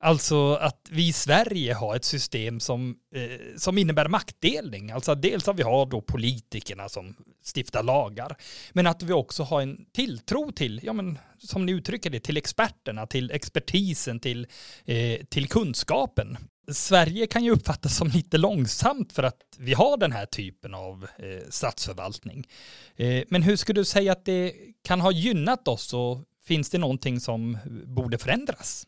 Alltså 0.00 0.54
att 0.54 0.88
vi 0.90 1.08
i 1.08 1.12
Sverige 1.12 1.74
har 1.74 1.96
ett 1.96 2.04
system 2.04 2.60
som, 2.60 2.96
eh, 3.14 3.56
som 3.56 3.78
innebär 3.78 4.08
maktdelning. 4.08 4.90
Alltså 4.90 5.14
dels 5.14 5.48
att 5.48 5.58
vi 5.58 5.62
har 5.62 5.86
då 5.86 6.00
politikerna 6.00 6.88
som 6.88 7.16
stiftar 7.54 7.82
lagar, 7.82 8.36
men 8.72 8.86
att 8.86 9.02
vi 9.02 9.12
också 9.12 9.42
har 9.42 9.62
en 9.62 9.86
tilltro 9.92 10.52
till, 10.52 10.80
ja 10.82 10.92
men 10.92 11.18
som 11.38 11.66
ni 11.66 11.72
uttrycker 11.72 12.10
det, 12.10 12.20
till 12.20 12.36
experterna, 12.36 13.06
till 13.06 13.30
expertisen, 13.30 14.20
till, 14.20 14.46
eh, 14.84 15.24
till 15.30 15.48
kunskapen. 15.48 16.38
Sverige 16.68 17.26
kan 17.26 17.44
ju 17.44 17.50
uppfattas 17.50 17.96
som 17.96 18.08
lite 18.08 18.38
långsamt 18.38 19.12
för 19.12 19.22
att 19.22 19.40
vi 19.58 19.74
har 19.74 19.96
den 19.96 20.12
här 20.12 20.26
typen 20.26 20.74
av 20.74 21.06
eh, 21.18 21.48
statsförvaltning. 21.50 22.48
Eh, 22.96 23.24
men 23.28 23.42
hur 23.42 23.56
skulle 23.56 23.80
du 23.80 23.84
säga 23.84 24.12
att 24.12 24.24
det 24.24 24.52
kan 24.82 25.00
ha 25.00 25.12
gynnat 25.12 25.68
oss 25.68 25.94
och 25.94 26.18
finns 26.44 26.70
det 26.70 26.78
någonting 26.78 27.20
som 27.20 27.58
borde 27.86 28.18
förändras? 28.18 28.86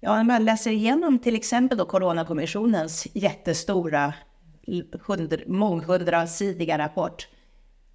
Ja, 0.00 0.16
när 0.16 0.24
man 0.24 0.44
läser 0.44 0.70
igenom 0.70 1.18
till 1.18 1.34
exempel 1.34 1.78
då 1.78 1.84
Coronakommissionens 1.84 3.06
jättestora 3.12 4.14
månghundrasidiga 5.46 6.78
rapport. 6.78 7.28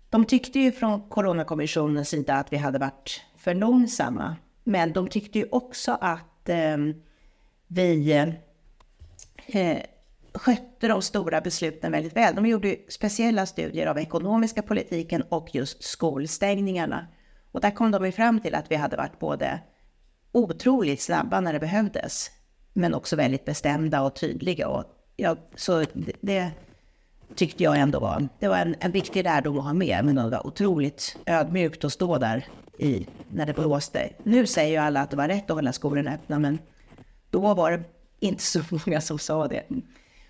De 0.09 0.25
tyckte 0.25 0.59
ju 0.59 0.71
från 0.71 1.09
Coronakommissionens 1.09 2.09
sida 2.09 2.35
att 2.35 2.53
vi 2.53 2.57
hade 2.57 2.79
varit 2.79 3.21
för 3.37 3.53
långsamma. 3.53 4.35
Men 4.63 4.93
de 4.93 5.07
tyckte 5.07 5.39
ju 5.39 5.47
också 5.51 5.97
att 6.01 6.49
eh, 6.49 6.77
vi 7.75 8.11
eh, 9.47 9.77
skötte 10.33 10.87
de 10.87 11.01
stora 11.01 11.41
besluten 11.41 11.91
väldigt 11.91 12.15
väl. 12.15 12.35
De 12.35 12.45
gjorde 12.45 12.75
speciella 12.89 13.45
studier 13.45 13.87
av 13.87 13.97
ekonomiska 13.97 14.61
politiken 14.61 15.21
och 15.29 15.55
just 15.55 15.83
skolstängningarna. 15.83 17.07
Och 17.51 17.61
där 17.61 17.71
kom 17.71 17.91
de 17.91 18.11
fram 18.11 18.39
till 18.39 18.55
att 18.55 18.71
vi 18.71 18.75
hade 18.75 18.97
varit 18.97 19.19
både 19.19 19.59
otroligt 20.31 21.01
snabba 21.01 21.39
när 21.39 21.53
det 21.53 21.59
behövdes, 21.59 22.31
men 22.73 22.93
också 22.93 23.15
väldigt 23.15 23.45
bestämda 23.45 24.01
och 24.01 24.15
tydliga. 24.15 24.67
Och 24.67 24.83
ja, 25.15 25.35
så 25.55 25.85
det, 26.21 26.51
tyckte 27.35 27.63
jag 27.63 27.77
ändå 27.79 27.99
var, 27.99 28.27
det 28.39 28.47
var 28.47 28.57
en, 28.57 28.75
en 28.79 28.91
viktig 28.91 29.23
lärdom 29.23 29.57
att 29.57 29.65
ha 29.65 29.73
med, 29.73 30.05
men 30.05 30.15
det 30.15 30.29
var 30.29 30.47
otroligt 30.47 31.17
ödmjukt 31.25 31.83
att 31.83 31.93
stå 31.93 32.17
där 32.17 32.45
i, 32.77 33.07
när 33.29 33.45
det 33.45 33.53
blåste. 33.53 34.09
Nu 34.23 34.47
säger 34.47 34.71
ju 34.71 34.77
alla 34.77 35.01
att 35.01 35.11
det 35.11 35.17
var 35.17 35.27
rätt 35.27 35.49
att 35.49 35.55
hålla 35.55 35.73
skolorna 35.73 36.13
öppna, 36.13 36.39
men 36.39 36.59
då 37.35 37.53
var 37.53 37.71
det 37.71 37.83
inte 38.19 38.43
så 38.43 38.59
många 38.85 39.01
som 39.01 39.19
sa 39.19 39.47
det. 39.47 39.63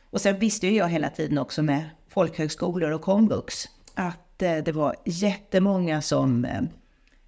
Och 0.09 0.21
sen 0.21 0.39
visste 0.39 0.67
ju 0.67 0.75
jag 0.75 0.89
hela 0.89 1.09
tiden 1.09 1.37
också 1.37 1.63
med 1.63 1.89
folkhögskolor 2.09 2.91
och 2.91 3.01
komvux 3.01 3.65
att 3.93 4.41
eh, 4.41 4.57
det 4.57 4.71
var 4.71 4.95
jättemånga 5.05 6.01
som 6.01 6.45
eh, 6.45 6.61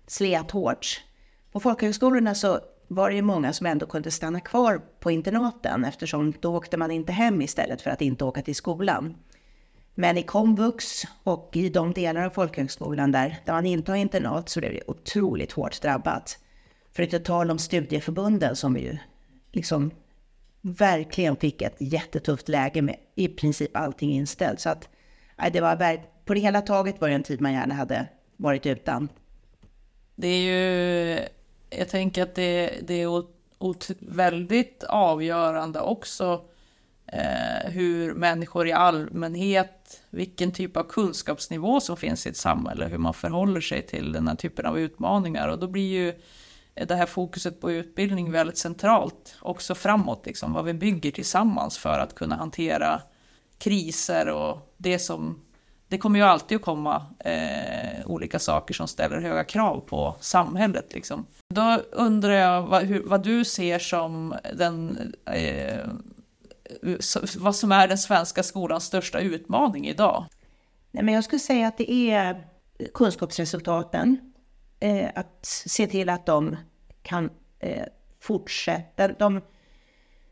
slet 0.08 0.52
hårt 0.52 1.04
på 1.52 1.60
folkhögskolorna 1.60 2.36
så 2.36 2.60
var 2.88 3.10
det 3.10 3.16
ju 3.16 3.22
många 3.22 3.54
som 3.54 3.66
ändå 3.66 3.86
kunde 3.86 4.12
stanna 4.12 4.40
kvar 4.40 4.82
på 5.00 5.12
internaten 5.12 5.86
eftersom 5.86 6.34
då 6.40 6.56
åkte 6.56 6.78
man 6.78 6.92
inte 6.92 7.12
hem 7.12 7.42
istället 7.42 7.82
för 7.82 7.90
att 7.90 8.02
inte 8.02 8.26
åka 8.26 8.42
till 8.42 8.56
skolan. 8.56 9.16
Men 9.96 10.18
i 10.18 10.24
komvux 10.24 11.04
och 11.24 11.50
i 11.54 11.70
de 11.70 11.94
delar 11.94 12.22
av 12.22 12.30
folkhögskolan 12.30 13.12
där, 13.12 13.40
där 13.46 13.54
man 13.54 13.66
inte 13.66 13.92
har 13.92 13.98
internat 13.98 14.50
så 14.50 14.60
blev 14.60 14.74
det 14.74 14.82
otroligt 14.88 15.52
hårt 15.52 15.82
drabbat. 15.82 16.40
För 16.94 17.04
att 17.04 17.14
inte 17.14 17.26
tala 17.26 17.52
om 17.52 17.60
studieförbunden 17.60 18.56
som 18.56 18.78
ju 18.78 18.98
liksom 19.52 19.92
verkligen 20.62 21.36
fick 21.36 21.62
ett 21.62 21.76
jättetufft 21.80 22.50
läge 22.50 22.82
med 22.82 22.96
i 23.16 23.28
princip 23.28 23.78
allting 23.78 24.12
inställt. 24.12 24.60
Så 24.60 24.70
att 24.70 24.90
det 25.54 25.62
var, 25.62 26.04
på 26.26 26.34
det 26.34 26.40
hela 26.40 26.62
taget 26.62 27.02
var 27.02 27.10
det 27.10 27.16
en 27.16 27.24
tid 27.24 27.42
man 27.42 27.54
gärna 27.54 27.76
hade 27.76 28.08
varit 28.38 28.66
utan. 28.66 29.10
Det 30.16 30.28
är 30.28 30.40
ju 30.40 31.20
jag 31.70 31.90
tänker 31.90 32.24
att 32.24 32.36
det, 32.36 32.74
det 32.88 33.02
är 33.02 33.24
väldigt 34.00 34.84
avgörande 34.84 35.80
också 35.80 36.46
eh, 37.06 37.72
hur 37.72 38.14
människor 38.14 38.68
i 38.68 38.72
allmänhet, 38.72 40.04
vilken 40.10 40.52
typ 40.52 40.78
av 40.78 40.84
kunskapsnivå 40.84 41.80
som 41.80 41.98
finns 41.98 42.26
i 42.26 42.30
ett 42.30 42.38
samhälle, 42.38 42.86
hur 42.86 42.98
man 42.98 43.14
förhåller 43.14 43.62
sig 43.62 43.82
till 43.82 44.12
den 44.12 44.28
här 44.28 44.36
typen 44.36 44.66
av 44.66 44.80
utmaningar. 44.80 45.48
Och 45.48 45.60
då 45.60 45.68
blir 45.68 45.88
ju 45.88 46.14
det 46.86 46.96
här 46.96 47.06
fokuset 47.06 47.62
på 47.62 47.72
utbildning 47.72 48.32
väldigt 48.32 48.58
centralt 48.58 49.36
också 49.42 49.76
framåt, 49.76 50.26
liksom, 50.26 50.54
vad 50.54 50.66
vi 50.66 50.74
bygger 50.74 51.12
tillsammans 51.12 51.78
för 51.78 52.00
att 52.00 52.16
kunna 52.16 52.36
hantera 52.36 53.02
kriser 53.58 54.30
och 54.30 54.74
det 54.78 55.00
som 55.00 55.42
det 55.90 55.98
kommer 55.98 56.20
ju 56.20 56.26
alltid 56.26 56.56
att 56.56 56.62
komma 56.62 57.06
eh, 57.20 58.06
olika 58.06 58.40
saker 58.40 58.74
som 58.74 58.88
ställer 58.88 59.22
höga 59.22 59.44
krav 59.44 59.80
på 59.80 60.16
samhället. 60.20 60.94
Liksom. 60.94 61.26
Då 61.50 61.82
undrar 61.92 62.34
jag 62.34 62.62
vad, 62.62 62.84
hur, 62.84 63.04
vad 63.04 63.24
du 63.24 63.46
ser 63.46 63.80
som 63.80 64.36
den, 64.54 64.98
eh, 65.26 65.88
vad 67.38 67.56
som 67.56 67.72
är 67.72 67.88
den 67.88 67.98
svenska 67.98 68.44
skolans 68.44 68.84
största 68.84 69.20
utmaning 69.20 69.88
idag? 69.88 70.26
Nej, 70.92 71.04
men 71.04 71.14
jag 71.14 71.24
skulle 71.24 71.40
säga 71.40 71.68
att 71.68 71.78
det 71.78 71.92
är 71.92 72.48
kunskapsresultaten. 72.94 74.34
Eh, 74.80 75.10
att 75.16 75.46
se 75.46 75.88
till 75.88 76.10
att 76.10 76.26
de 76.26 76.56
kan 77.02 77.30
eh, 77.60 77.84
fortsätta. 78.20 79.08
De, 79.08 79.42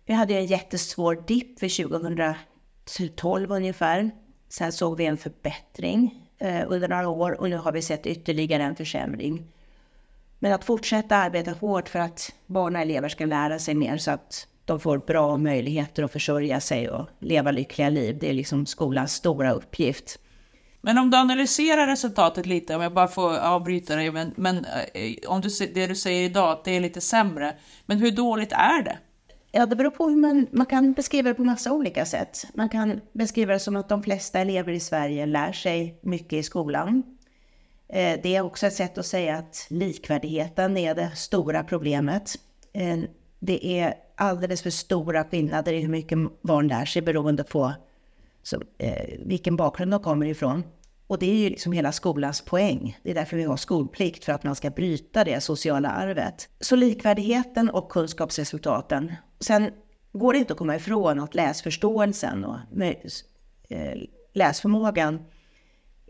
vi 0.06 0.14
hade 0.14 0.34
en 0.34 0.46
jättesvår 0.46 1.24
dipp 1.28 1.60
för 1.60 1.84
2012 1.84 3.52
ungefär 3.52 4.12
Sen 4.50 4.72
såg 4.72 4.98
vi 4.98 5.06
en 5.06 5.18
förbättring 5.18 6.30
eh, 6.38 6.64
under 6.68 6.88
några 6.88 7.10
år 7.10 7.42
och 7.42 7.50
nu 7.50 7.58
har 7.58 7.72
vi 7.72 7.82
sett 7.82 8.08
ytterligare 8.08 8.64
en 8.64 8.75
försämring. 8.75 9.48
Men 10.40 10.54
att 10.54 10.64
fortsätta 10.64 11.16
arbeta 11.16 11.52
hårt 11.52 11.90
för 11.90 12.00
att 12.00 12.34
barn 12.46 12.75
och 12.75 12.82
elever 12.82 13.10
ska 13.10 13.25
lära 13.25 13.60
sig 13.60 13.75
mer 13.75 13.98
så 13.98 14.12
att 14.12 14.48
de 14.66 14.80
får 14.80 14.98
bra 14.98 15.38
möjligheter 15.38 16.04
att 16.04 16.12
försörja 16.12 16.60
sig 16.60 16.90
och 16.90 17.08
leva 17.20 17.52
lyckliga 17.52 17.90
liv. 17.90 18.18
Det 18.20 18.30
är 18.30 18.34
liksom 18.34 18.66
skolans 18.66 19.14
stora 19.14 19.52
uppgift. 19.52 20.20
Men 20.86 20.98
om 20.98 21.10
du 21.10 21.18
analyserar 21.18 21.88
resultatet 21.88 22.46
lite, 22.46 22.75
om 22.75 22.82
jag 22.82 22.94
bara 22.94 23.08
får 23.08 23.38
avbryta 23.38 23.96
dig, 23.96 24.12
men, 24.12 24.34
men 24.36 24.65
eh, 24.94 25.15
om 25.27 25.42
du, 25.42 25.50
det 25.74 25.88
du 25.88 25.96
säger 25.96 26.25
idag, 26.25 26.51
att 26.51 26.63
det 26.63 26.72
är 26.72 26.80
lite 26.80 27.01
sämre. 27.01 27.56
Men 27.86 27.98
hur 27.98 28.12
dåligt 28.12 28.51
är 28.51 28.84
det? 28.84 28.98
Ja, 29.51 29.65
det 29.65 29.75
beror 29.75 29.92
på 29.92 30.10
hur 30.10 30.15
man, 30.15 30.48
man 30.51 30.65
kan 30.65 30.94
beskriva 30.94 31.30
det 31.30 31.36
på 31.36 31.44
massa 31.44 31.72
olika 31.72 32.06
sätt. 32.06 32.46
Man 32.54 32.70
kan 32.70 33.01
beskriva 33.13 33.54
det 33.54 33.60
som 33.60 33.75
att 33.75 33.89
de 33.89 34.04
flesta 34.04 34.39
elever 34.39 34.72
i 34.72 34.80
Sverige 34.80 35.25
lär 35.25 35.51
sig 35.51 36.00
mycket 36.01 36.34
i 36.34 36.44
skolan. 36.44 37.04
Eh, 37.89 38.20
det 38.24 38.36
är 38.36 38.42
också 38.42 38.68
ett 38.68 38.74
sätt 38.74 38.98
att 38.98 39.06
säga 39.06 39.38
att 39.38 39.68
likvärdigheten 39.70 40.77
är 40.77 40.96
det 40.96 41.12
stora 41.15 41.63
problemet. 41.63 42.36
Eh, 42.74 42.98
det 43.39 43.80
är 43.80 43.94
alldeles 44.15 44.62
för 44.62 44.70
stora 44.70 45.24
skillnader 45.24 45.74
i 45.74 45.82
hur 45.82 45.89
mycket 45.89 46.18
barn 46.42 46.68
lär 46.68 46.86
sig 46.86 47.01
beroende 47.01 47.44
på 47.44 47.74
så, 48.46 48.62
eh, 48.78 49.20
vilken 49.25 49.56
bakgrund 49.56 49.92
de 49.92 50.00
kommer 50.00 50.25
ifrån. 50.25 50.64
Och 51.08 51.20
det 51.20 51.25
är 51.25 51.36
ju 51.36 51.50
liksom 51.50 51.72
hela 51.72 51.92
skolans 51.92 52.42
poäng. 52.42 52.98
Det 53.04 53.12
är 53.12 53.16
därför 53.16 53.38
vi 53.38 53.44
har 53.44 53.58
skolplikt, 53.58 54.25
för 54.25 54.34
att 54.34 54.44
man 54.44 54.56
ska 54.56 54.70
bryta 54.70 55.24
det 55.24 55.44
sociala 55.44 55.90
arvet. 55.90 56.50
Så 56.60 56.75
likvärdigheten 56.75 57.70
och 57.70 57.92
kunskapsresultaten. 57.92 59.14
Sen 59.40 59.72
går 60.14 60.34
det 60.34 60.40
inte 60.40 60.54
att 60.54 60.60
komma 60.60 60.75
ifrån 60.75 61.20
att 61.20 61.36
läsförståelsen 61.36 62.46
och 62.46 62.58
eh, 63.70 63.98
läsförmågan 64.34 65.20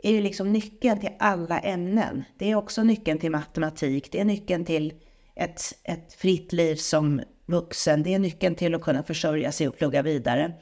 är 0.03 0.11
ju 0.11 0.21
liksom 0.21 0.53
nyckeln 0.53 0.99
till 0.99 1.15
alla 1.19 1.59
ämnen. 1.59 2.23
Det 2.37 2.51
är 2.51 2.55
också 2.55 2.83
nyckeln 2.83 3.19
till 3.19 3.31
matematik, 3.31 4.11
det 4.11 4.19
är 4.19 4.25
nyckeln 4.25 4.65
till 4.65 4.93
ett, 5.35 5.61
ett 5.83 6.13
fritt 6.13 6.53
liv 6.53 6.75
som 6.75 7.21
vuxen, 7.45 8.03
det 8.03 8.13
är 8.13 8.19
nyckeln 8.19 8.55
till 8.55 8.75
att 8.75 8.81
kunna 8.81 9.03
försörja 9.03 9.51
sig 9.51 9.67
och 9.67 9.77
plugga 9.77 10.01
vidare. 10.01 10.53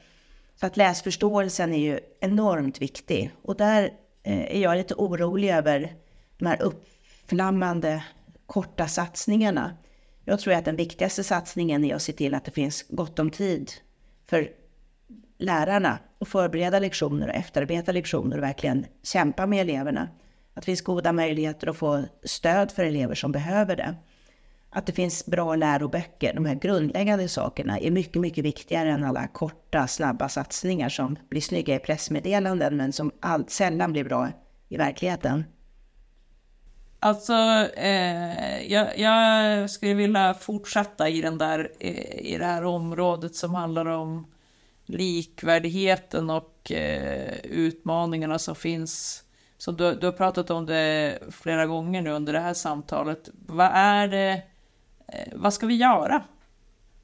Så 0.56 0.66
att 0.66 0.76
läsförståelsen 0.76 1.72
är 1.72 1.78
ju 1.78 2.00
enormt 2.20 2.82
viktig 2.82 3.30
och 3.42 3.56
där 3.56 3.82
eh, 4.22 4.56
är 4.56 4.60
jag 4.62 4.76
lite 4.76 4.94
orolig 4.94 5.50
över 5.50 5.94
de 6.38 6.46
här 6.46 6.62
uppflammande 6.62 8.04
korta 8.46 8.86
satsningarna. 8.86 9.76
Jag 10.24 10.40
tror 10.40 10.54
att 10.54 10.64
den 10.64 10.76
viktigaste 10.76 11.24
satsningen 11.24 11.84
är 11.84 11.94
att 11.94 12.02
se 12.02 12.12
till 12.12 12.34
att 12.34 12.44
det 12.44 12.50
finns 12.50 12.84
gott 12.88 13.18
om 13.18 13.30
tid 13.30 13.70
för 14.26 14.48
lärarna 15.38 15.98
att 16.20 16.28
förbereda 16.28 16.78
lektioner 16.78 17.28
och 17.28 17.34
efterarbeta 17.34 17.92
lektioner 17.92 18.36
och 18.36 18.42
verkligen 18.42 18.86
kämpa 19.02 19.46
med 19.46 19.60
eleverna. 19.60 20.08
Att 20.54 20.62
det 20.62 20.66
finns 20.66 20.82
goda 20.82 21.12
möjligheter 21.12 21.66
att 21.66 21.76
få 21.76 22.04
stöd 22.22 22.72
för 22.72 22.84
elever 22.84 23.14
som 23.14 23.32
behöver 23.32 23.76
det 23.76 23.94
att 24.74 24.86
det 24.86 24.92
finns 24.92 25.26
bra 25.26 25.56
läroböcker, 25.56 26.34
de 26.34 26.44
här 26.44 26.54
grundläggande 26.54 27.28
sakerna, 27.28 27.78
är 27.78 27.90
mycket, 27.90 28.22
mycket 28.22 28.44
viktigare 28.44 28.90
än 28.90 29.04
alla 29.04 29.26
korta, 29.26 29.86
snabba 29.86 30.28
satsningar 30.28 30.88
som 30.88 31.16
blir 31.28 31.40
snygga 31.40 31.74
i 31.74 31.78
pressmeddelanden 31.78 32.76
men 32.76 32.92
som 32.92 33.12
allt 33.20 33.50
sällan 33.50 33.92
blir 33.92 34.04
bra 34.04 34.28
i 34.68 34.76
verkligheten. 34.76 35.44
Alltså, 37.00 37.32
eh, 37.76 38.72
jag, 38.72 38.98
jag, 38.98 39.70
skulle 39.70 39.94
vilja 39.94 40.34
fortsätta 40.34 41.08
i, 41.08 41.20
den 41.20 41.38
där, 41.38 41.72
eh, 41.80 42.26
i 42.26 42.36
det 42.38 42.44
här 42.44 42.64
området 42.64 43.34
som 43.34 43.54
handlar 43.54 43.86
om 43.86 44.32
likvärdigheten 44.86 46.30
och 46.30 46.72
eh, 46.72 47.34
utmaningarna 47.44 48.38
som 48.38 48.54
finns. 48.54 49.24
Så 49.58 49.72
du, 49.72 49.94
du 49.94 50.06
har 50.06 50.12
pratat 50.12 50.50
om 50.50 50.66
det 50.66 51.18
flera 51.30 51.66
gånger 51.66 52.02
nu 52.02 52.10
under 52.10 52.32
det 52.32 52.40
här 52.40 52.54
samtalet. 52.54 53.28
Vad 53.46 53.70
är 53.74 54.08
det, 54.08 54.30
eh, 54.30 54.38
Eh, 55.14 55.32
vad 55.32 55.54
ska 55.54 55.66
vi 55.66 55.74
göra 55.74 56.22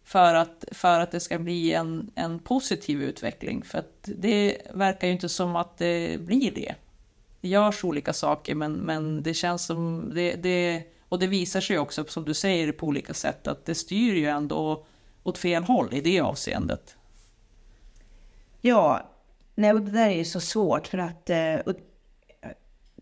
för 0.05 0.35
att, 0.35 0.65
för 0.73 1.01
att 1.01 1.11
det 1.11 1.21
ska 1.21 1.39
bli 1.39 1.73
en, 1.73 2.11
en 2.15 2.39
positiv 2.39 3.03
utveckling? 3.03 3.63
För 3.63 3.79
att 3.79 4.09
det 4.17 4.59
verkar 4.75 5.07
ju 5.07 5.13
inte 5.13 5.29
som 5.29 5.57
att 5.57 5.79
det 5.79 6.21
blir 6.21 6.51
det. 6.51 6.75
Det 7.41 7.49
görs 7.49 7.85
olika 7.85 8.13
saker 8.13 8.55
men, 8.55 8.73
men 8.73 9.23
det 9.23 9.35
känns 9.35 9.65
som 9.65 10.11
det, 10.15 10.33
det 10.33 10.83
och 11.09 11.19
det 11.19 11.27
visar 11.27 11.61
sig 11.61 11.79
också 11.79 12.05
som 12.05 12.25
du 12.25 12.35
säger 12.35 12.73
på 12.73 12.87
olika 12.87 13.15
sätt 13.15 13.47
att 13.47 13.65
det 13.65 13.75
styr 13.75 14.15
ju 14.15 14.27
ändå 14.27 14.87
åt 15.23 15.39
fel 15.39 15.65
håll 15.65 15.89
i 15.93 16.01
det 16.01 16.21
avseendet. 16.21 16.97
Ja, 18.61 19.11
nej, 19.55 19.73
det 19.73 19.91
där 19.91 20.09
är 20.09 20.15
ju 20.15 20.25
så 20.25 20.41
svårt 20.41 20.87
för 20.87 20.99
att 20.99 21.31
eh, 21.31 21.59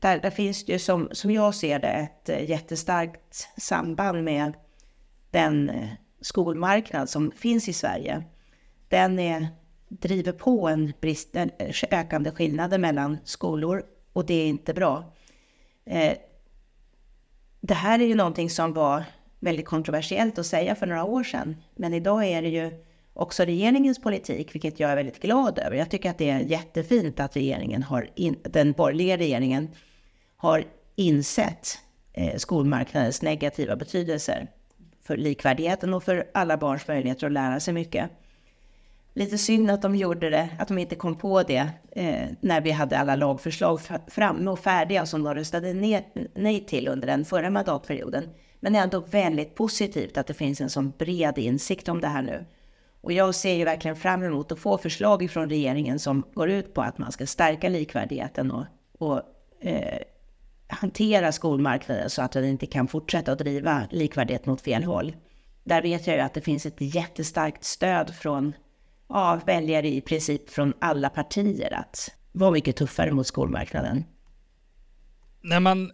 där, 0.00 0.18
där 0.18 0.30
finns 0.30 0.64
det 0.64 0.72
ju 0.72 0.78
som, 0.78 1.08
som 1.12 1.30
jag 1.30 1.54
ser 1.54 1.78
det 1.78 1.88
ett 1.88 2.28
eh, 2.28 2.50
jättestarkt 2.50 3.48
samband 3.56 4.24
med 4.24 4.52
den 5.30 5.70
eh, 5.70 5.88
skolmarknad 6.20 7.08
som 7.08 7.30
finns 7.30 7.68
i 7.68 7.72
Sverige. 7.72 8.22
Den 8.88 9.18
är, 9.18 9.48
driver 9.88 10.32
på 10.32 10.68
en, 10.68 10.92
brist, 11.00 11.36
en 11.36 11.50
eh, 11.58 11.74
ökande 11.90 12.30
skillnader 12.30 12.78
mellan 12.78 13.18
skolor 13.24 13.82
och 14.12 14.26
det 14.26 14.34
är 14.34 14.46
inte 14.46 14.74
bra. 14.74 15.12
Eh, 15.84 16.12
det 17.60 17.74
här 17.74 17.98
är 17.98 18.06
ju 18.06 18.14
någonting 18.14 18.50
som 18.50 18.72
var 18.72 19.04
väldigt 19.40 19.66
kontroversiellt 19.66 20.38
att 20.38 20.46
säga 20.46 20.74
för 20.74 20.86
några 20.86 21.04
år 21.04 21.24
sedan, 21.24 21.56
men 21.76 21.94
idag 21.94 22.24
är 22.24 22.42
det 22.42 22.48
ju 22.48 22.84
också 23.12 23.44
regeringens 23.44 24.02
politik, 24.02 24.54
vilket 24.54 24.80
jag 24.80 24.90
är 24.90 24.96
väldigt 24.96 25.22
glad 25.22 25.58
över. 25.58 25.76
Jag 25.76 25.90
tycker 25.90 26.10
att 26.10 26.18
det 26.18 26.30
är 26.30 26.40
jättefint 26.40 27.20
att 27.20 27.36
regeringen 27.36 27.82
har 27.82 28.10
in, 28.14 28.36
den 28.42 28.72
borgerliga 28.72 29.16
regeringen 29.16 29.68
har 30.36 30.64
insett 30.94 31.78
eh, 32.12 32.36
skolmarknadens 32.36 33.22
negativa 33.22 33.76
betydelser 33.76 34.48
för 35.08 35.16
likvärdigheten 35.16 35.94
och 35.94 36.02
för 36.02 36.26
alla 36.34 36.56
barns 36.56 36.88
möjligheter 36.88 37.26
att 37.26 37.32
lära 37.32 37.60
sig 37.60 37.74
mycket. 37.74 38.10
Lite 39.14 39.38
synd 39.38 39.70
att 39.70 39.82
de 39.82 39.96
gjorde 39.96 40.30
det, 40.30 40.48
att 40.58 40.68
de 40.68 40.78
inte 40.78 40.94
kom 40.94 41.16
på 41.16 41.42
det 41.42 41.68
eh, 41.90 42.26
när 42.40 42.60
vi 42.60 42.70
hade 42.70 42.98
alla 42.98 43.16
lagförslag 43.16 43.80
framme 44.06 44.50
och 44.50 44.58
färdiga 44.58 45.06
som 45.06 45.22
de 45.22 45.34
röstade 45.34 45.74
ne 45.74 46.02
nej 46.34 46.64
till 46.66 46.88
under 46.88 47.06
den 47.06 47.24
förra 47.24 47.50
mandatperioden. 47.50 48.24
Men 48.60 48.72
det 48.72 48.78
är 48.78 48.82
ändå 48.82 49.00
väldigt 49.00 49.54
positivt 49.54 50.16
att 50.18 50.26
det 50.26 50.34
finns 50.34 50.60
en 50.60 50.70
sån 50.70 50.92
bred 50.98 51.38
insikt 51.38 51.88
om 51.88 52.00
det 52.00 52.08
här 52.08 52.22
nu. 52.22 52.44
Och 53.00 53.12
jag 53.12 53.34
ser 53.34 53.54
ju 53.54 53.64
verkligen 53.64 53.96
fram 53.96 54.22
emot 54.22 54.52
att 54.52 54.58
få 54.58 54.78
förslag 54.78 55.30
från 55.30 55.50
regeringen 55.50 55.98
som 55.98 56.22
går 56.34 56.50
ut 56.50 56.74
på 56.74 56.82
att 56.82 56.98
man 56.98 57.12
ska 57.12 57.26
stärka 57.26 57.68
likvärdigheten 57.68 58.50
och, 58.50 58.64
och 58.98 59.22
eh, 59.60 59.98
hantera 60.68 61.32
skolmarknaden 61.32 62.10
så 62.10 62.22
att 62.22 62.32
den 62.32 62.44
inte 62.44 62.66
kan 62.66 62.88
fortsätta 62.88 63.32
att 63.32 63.38
driva 63.38 63.88
likvärdighet 63.90 64.46
mot 64.46 64.60
fel 64.60 64.84
håll. 64.84 65.16
Där 65.64 65.82
vet 65.82 66.06
jag 66.06 66.16
ju 66.16 66.22
att 66.22 66.34
det 66.34 66.40
finns 66.40 66.66
ett 66.66 66.76
jättestarkt 66.78 67.64
stöd 67.64 68.14
från 68.14 68.52
ja, 69.08 69.40
väljare 69.46 69.88
i 69.88 70.00
princip 70.00 70.50
från 70.50 70.72
alla 70.78 71.08
partier 71.08 71.74
att 71.74 72.10
vara 72.32 72.50
mycket 72.50 72.76
tuffare 72.76 73.12
mot 73.12 73.26
skolmarknaden. 73.26 74.04
När 75.40 75.60
man 75.60 75.90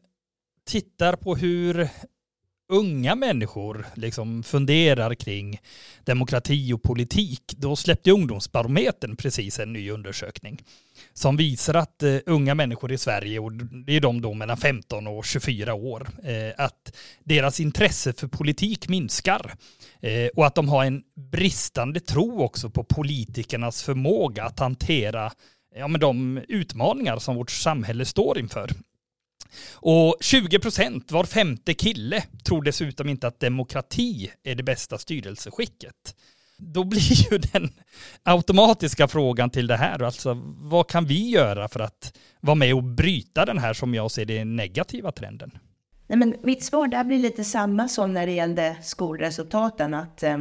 tittar 0.66 1.16
på 1.16 1.36
hur 1.36 1.88
unga 2.68 3.14
människor 3.14 3.86
liksom 3.94 4.42
funderar 4.42 5.14
kring 5.14 5.60
demokrati 6.04 6.72
och 6.72 6.82
politik, 6.82 7.42
då 7.56 7.76
släppte 7.76 8.10
Ungdomsbarometern 8.10 9.16
precis 9.16 9.58
en 9.58 9.72
ny 9.72 9.90
undersökning 9.90 10.62
som 11.12 11.36
visar 11.36 11.74
att 11.74 12.02
eh, 12.02 12.16
unga 12.26 12.54
människor 12.54 12.92
i 12.92 12.98
Sverige, 12.98 13.38
och 13.38 13.52
det 13.52 13.96
är 13.96 14.00
de 14.00 14.20
då 14.20 14.34
mellan 14.34 14.56
15 14.56 15.06
och 15.06 15.24
24 15.24 15.74
år, 15.74 16.08
eh, 16.24 16.64
att 16.64 16.96
deras 17.24 17.60
intresse 17.60 18.12
för 18.12 18.28
politik 18.28 18.88
minskar 18.88 19.54
eh, 20.00 20.28
och 20.36 20.46
att 20.46 20.54
de 20.54 20.68
har 20.68 20.84
en 20.84 21.02
bristande 21.30 22.00
tro 22.00 22.42
också 22.42 22.70
på 22.70 22.84
politikernas 22.84 23.82
förmåga 23.82 24.44
att 24.44 24.58
hantera 24.58 25.32
ja, 25.76 25.88
men 25.88 26.00
de 26.00 26.40
utmaningar 26.48 27.18
som 27.18 27.36
vårt 27.36 27.50
samhälle 27.50 28.04
står 28.04 28.38
inför. 28.38 28.70
Och 29.72 30.16
20 30.20 30.58
procent, 30.58 31.12
var 31.12 31.24
femte 31.24 31.74
kille, 31.74 32.24
tror 32.44 32.62
dessutom 32.62 33.08
inte 33.08 33.26
att 33.26 33.40
demokrati 33.40 34.30
är 34.42 34.54
det 34.54 34.62
bästa 34.62 34.98
styrelseskicket. 34.98 36.14
Då 36.58 36.84
blir 36.84 37.32
ju 37.32 37.38
den 37.38 37.72
automatiska 38.22 39.08
frågan 39.08 39.50
till 39.50 39.66
det 39.66 39.76
här, 39.76 40.02
alltså 40.02 40.42
vad 40.44 40.88
kan 40.88 41.04
vi 41.04 41.30
göra 41.30 41.68
för 41.68 41.80
att 41.80 42.18
vara 42.40 42.54
med 42.54 42.74
och 42.74 42.84
bryta 42.84 43.44
den 43.44 43.58
här 43.58 43.72
som 43.72 43.94
jag 43.94 44.10
ser 44.10 44.24
det 44.24 44.44
negativa 44.44 45.12
trenden? 45.12 45.58
Nej, 46.06 46.18
men 46.18 46.36
mitt 46.42 46.64
svar 46.64 46.88
där 46.88 47.04
blir 47.04 47.18
lite 47.18 47.44
samma 47.44 47.88
som 47.88 48.14
när 48.14 48.26
det 48.26 48.32
gällde 48.32 48.76
skolresultaten, 48.82 49.94
att 49.94 50.22
eh, 50.22 50.38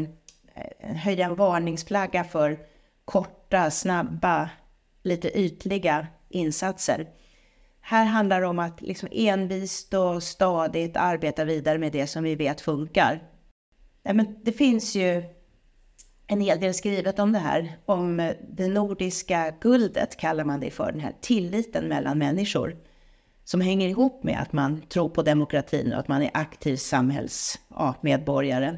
höja 0.79 1.25
en 1.25 1.35
varningsflagga 1.35 2.23
för 2.23 2.57
korta, 3.05 3.71
snabba, 3.71 4.49
lite 5.03 5.39
ytliga 5.39 6.07
insatser. 6.29 7.07
Här 7.85 8.05
handlar 8.05 8.41
det 8.41 8.47
om 8.47 8.59
att 8.59 8.81
liksom 8.81 9.09
envist 9.11 9.93
och 9.93 10.23
stadigt 10.23 10.97
arbeta 10.97 11.45
vidare 11.45 11.77
med 11.77 11.91
det 11.91 12.07
som 12.07 12.23
vi 12.23 12.35
vet 12.35 12.61
funkar. 12.61 13.23
Nej, 14.03 14.13
men 14.13 14.39
det 14.43 14.51
finns 14.51 14.95
ju 14.95 15.23
en 16.27 16.41
hel 16.41 16.59
del 16.59 16.73
skrivet 16.73 17.19
om 17.19 17.31
det 17.31 17.39
här, 17.39 17.77
om 17.85 18.33
det 18.49 18.67
nordiska 18.67 19.53
guldet 19.61 20.17
kallar 20.17 20.43
man 20.43 20.59
det 20.59 20.71
för, 20.71 20.91
den 20.91 21.01
här 21.01 21.15
tilliten 21.21 21.87
mellan 21.87 22.17
människor 22.17 22.77
som 23.43 23.61
hänger 23.61 23.87
ihop 23.87 24.23
med 24.23 24.41
att 24.41 24.53
man 24.53 24.81
tror 24.81 25.09
på 25.09 25.21
demokratin 25.21 25.93
och 25.93 25.99
att 25.99 26.07
man 26.07 26.21
är 26.21 26.31
aktiv 26.33 26.75
samhällsmedborgare. 26.75 28.65
Ja, 28.65 28.77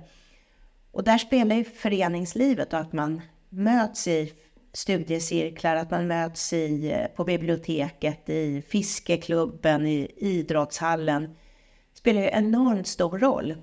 och 0.91 1.03
där 1.03 1.17
spelar 1.17 1.55
ju 1.55 1.63
föreningslivet 1.63 2.73
och 2.73 2.79
att 2.79 2.93
man 2.93 3.21
möts 3.49 4.07
i 4.07 4.33
studiecirklar, 4.75 5.75
att 5.75 5.91
man 5.91 6.07
möts 6.07 6.53
i, 6.53 6.91
eh, 6.91 7.07
på 7.15 7.23
biblioteket, 7.23 8.29
i 8.29 8.61
fiskeklubben, 8.61 9.88
i 9.88 10.11
idrottshallen. 10.17 11.35
spelar 11.93 12.21
ju 12.21 12.27
enormt 12.27 12.88
stor 12.88 13.19
roll. 13.19 13.55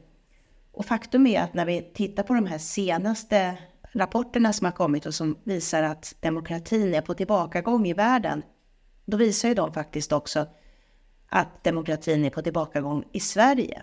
Och 0.73 0.85
faktum 0.85 1.27
är 1.27 1.41
att 1.41 1.55
när 1.55 1.67
vi 1.67 1.91
tittar 1.95 2.23
på 2.23 2.35
de 2.35 2.47
här 2.47 2.59
senaste 2.59 3.59
rapporterna 3.93 4.53
som 4.53 4.65
har 4.65 4.73
kommit 4.73 5.07
och 5.07 5.15
som 5.15 5.39
visar 5.45 5.83
att 5.83 6.15
demokratin 6.21 6.95
är 6.95 7.01
på 7.01 7.15
tillbakagång 7.15 7.87
i 7.87 7.95
världen, 7.95 8.43
då 9.05 9.17
visar 9.17 9.49
ju 9.49 9.55
de 9.55 9.73
faktiskt 9.73 10.13
också 10.13 10.47
att 11.29 11.65
demokratin 11.65 12.25
är 12.25 12.31
på 12.31 12.43
tillbakagång 12.43 13.05
i 13.13 13.21
Sverige. 13.21 13.83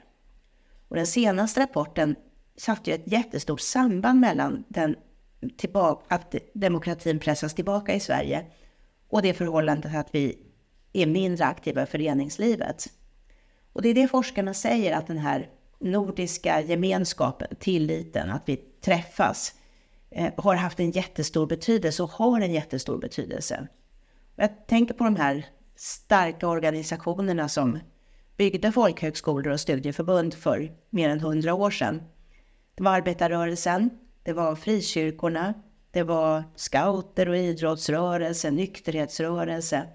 Och 0.87 0.95
den 0.95 1.07
senaste 1.07 1.59
rapporten 1.59 2.15
satte 2.57 2.89
ju 2.89 2.95
ett 2.95 3.11
jättestort 3.11 3.61
samband 3.61 4.19
mellan 4.19 4.63
den 4.67 4.95
tillbaka, 5.57 6.15
att 6.15 6.35
demokratin 6.53 7.19
pressas 7.19 7.53
tillbaka 7.53 7.93
i 7.93 7.99
Sverige 7.99 8.45
och 9.09 9.21
det 9.21 9.33
förhållandet 9.33 9.95
att 9.95 10.15
vi 10.15 10.37
är 10.93 11.05
mindre 11.05 11.45
aktiva 11.45 11.83
i 11.83 11.85
föreningslivet. 11.85 12.87
Och 13.73 13.81
det 13.81 13.89
är 13.89 13.93
det 13.93 14.07
forskarna 14.07 14.53
säger, 14.53 14.95
att 14.97 15.07
den 15.07 15.17
här 15.17 15.49
nordiska 15.79 16.61
gemenskapen, 16.61 17.47
tilliten, 17.59 18.29
att 18.29 18.43
vi 18.45 18.55
träffas, 18.55 19.55
eh, 20.11 20.33
har 20.37 20.55
haft 20.55 20.79
en 20.79 20.91
jättestor 20.91 21.47
betydelse 21.47 22.03
och 22.03 22.09
har 22.09 22.41
en 22.41 22.53
jättestor 22.53 22.97
betydelse. 22.97 23.67
Och 24.35 24.43
jag 24.43 24.67
tänker 24.67 24.93
på 24.93 25.03
de 25.03 25.15
här 25.15 25.45
starka 25.75 26.47
organisationerna 26.47 27.49
som 27.49 27.79
byggde 28.37 28.71
folkhögskolor 28.71 29.53
och 29.53 29.59
studieförbund 29.59 30.33
för 30.33 30.71
mer 30.89 31.09
än 31.09 31.19
hundra 31.19 31.53
år 31.53 31.71
sedan. 31.71 32.01
Det 32.75 32.83
var 32.83 32.91
arbetarrörelsen, 32.91 33.89
det 34.23 34.33
var 34.33 34.55
frikyrkorna, 34.55 35.53
det 35.91 36.03
var 36.03 36.43
scouter 36.55 37.29
och 37.29 37.37
idrottsrörelse, 37.37 38.51
nykterhetsrörelse. 38.51 39.87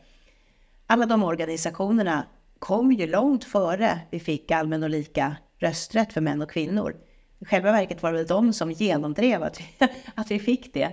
Alla 0.86 1.06
de 1.06 1.24
organisationerna 1.24 2.26
kom 2.58 2.92
ju 2.92 3.06
långt 3.06 3.44
före 3.44 4.00
vi 4.10 4.20
fick 4.20 4.50
allmän 4.50 4.82
och 4.82 4.90
lika 4.90 5.36
rösträtt 5.58 6.12
för 6.12 6.20
män 6.20 6.42
och 6.42 6.50
kvinnor. 6.50 6.96
I 7.38 7.44
själva 7.44 7.72
verket 7.72 8.02
var 8.02 8.12
det 8.12 8.18
väl 8.18 8.26
de 8.26 8.52
som 8.52 8.72
genomdrev 8.72 9.42
att 9.42 9.60
vi, 9.60 9.64
att 10.14 10.30
vi 10.30 10.38
fick 10.38 10.74
det. 10.74 10.92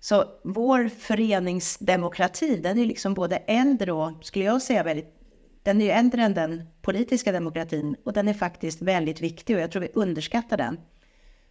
Så 0.00 0.24
vår 0.44 0.88
föreningsdemokrati, 0.88 2.56
den 2.56 2.78
är 2.78 2.86
liksom 2.86 3.14
både 3.14 3.36
äldre 3.36 3.92
och, 3.92 4.12
skulle 4.24 4.44
jag 4.44 4.62
säga, 4.62 4.82
väldigt 4.82 5.14
den 5.62 5.80
är 5.80 5.84
ju 5.84 5.90
äldre 5.90 6.22
än 6.22 6.34
den 6.34 6.62
politiska 6.82 7.32
demokratin 7.32 7.96
och 8.04 8.12
den 8.12 8.28
är 8.28 8.34
faktiskt 8.34 8.82
väldigt 8.82 9.20
viktig 9.20 9.56
och 9.56 9.62
jag 9.62 9.70
tror 9.72 9.82
vi 9.82 9.90
underskattar 9.94 10.56
den. 10.56 10.80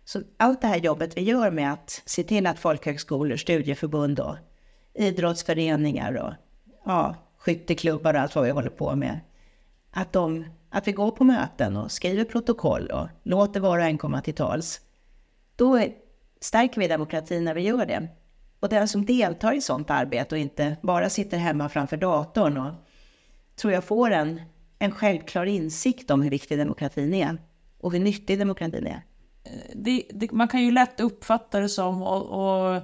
Så 0.07 0.21
allt 0.37 0.61
det 0.61 0.67
här 0.67 0.77
jobbet 0.77 1.17
vi 1.17 1.21
gör 1.21 1.51
med 1.51 1.73
att 1.73 2.01
se 2.05 2.23
till 2.23 2.47
att 2.47 2.59
folkhögskolor, 2.59 3.35
studieförbund 3.35 4.19
och 4.19 4.35
idrottsföreningar 4.93 6.13
och 6.13 6.33
ja, 6.85 7.15
skytteklubbar 7.37 8.13
och 8.13 8.19
allt 8.19 8.35
vad 8.35 8.45
vi 8.45 8.51
håller 8.51 8.69
på 8.69 8.95
med, 8.95 9.19
att, 9.91 10.13
de, 10.13 10.45
att 10.69 10.87
vi 10.87 10.91
går 10.91 11.11
på 11.11 11.23
möten 11.23 11.77
och 11.77 11.91
skriver 11.91 12.23
protokoll 12.23 12.87
och 12.87 13.07
låter 13.23 13.59
var 13.59 13.79
och 13.79 13.85
en 13.85 13.97
komma 13.97 14.21
till 14.21 14.33
tals. 14.33 14.81
Då 15.55 15.83
stärker 16.41 16.81
vi 16.81 16.87
demokratin 16.87 17.43
när 17.43 17.53
vi 17.53 17.61
gör 17.61 17.85
det. 17.85 18.07
Och 18.59 18.69
den 18.69 18.87
som 18.87 19.05
deltar 19.05 19.53
i 19.53 19.61
sånt 19.61 19.89
arbete 19.89 20.35
och 20.35 20.39
inte 20.39 20.77
bara 20.81 21.09
sitter 21.09 21.37
hemma 21.37 21.69
framför 21.69 21.97
datorn 21.97 22.57
och 22.57 22.73
tror 23.55 23.73
jag 23.73 23.83
får 23.83 24.11
en, 24.11 24.41
en 24.79 24.91
självklar 24.91 25.45
insikt 25.45 26.11
om 26.11 26.21
hur 26.21 26.29
viktig 26.29 26.57
demokratin 26.57 27.13
är 27.13 27.41
och 27.77 27.91
hur 27.91 27.99
nyttig 27.99 28.39
demokratin 28.39 28.87
är. 28.87 29.03
Det, 29.73 30.03
det, 30.10 30.31
man 30.31 30.47
kan 30.47 30.63
ju 30.63 30.71
lätt 30.71 30.99
uppfatta 30.99 31.60
det 31.60 31.69
som, 31.69 32.01
och, 32.01 32.25
och 32.25 32.75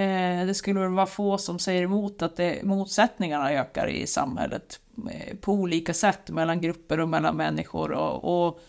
eh, 0.00 0.46
det 0.46 0.54
skulle 0.54 0.88
vara 0.88 1.06
få 1.06 1.38
som 1.38 1.58
säger 1.58 1.82
emot, 1.82 2.22
att 2.22 2.36
det, 2.36 2.62
motsättningarna 2.62 3.52
ökar 3.52 3.88
i 3.88 4.06
samhället 4.06 4.80
eh, 5.10 5.36
på 5.36 5.52
olika 5.52 5.94
sätt 5.94 6.30
mellan 6.30 6.60
grupper 6.60 7.00
och 7.00 7.08
mellan 7.08 7.36
människor. 7.36 7.92
Och, 7.92 8.46
och, 8.46 8.60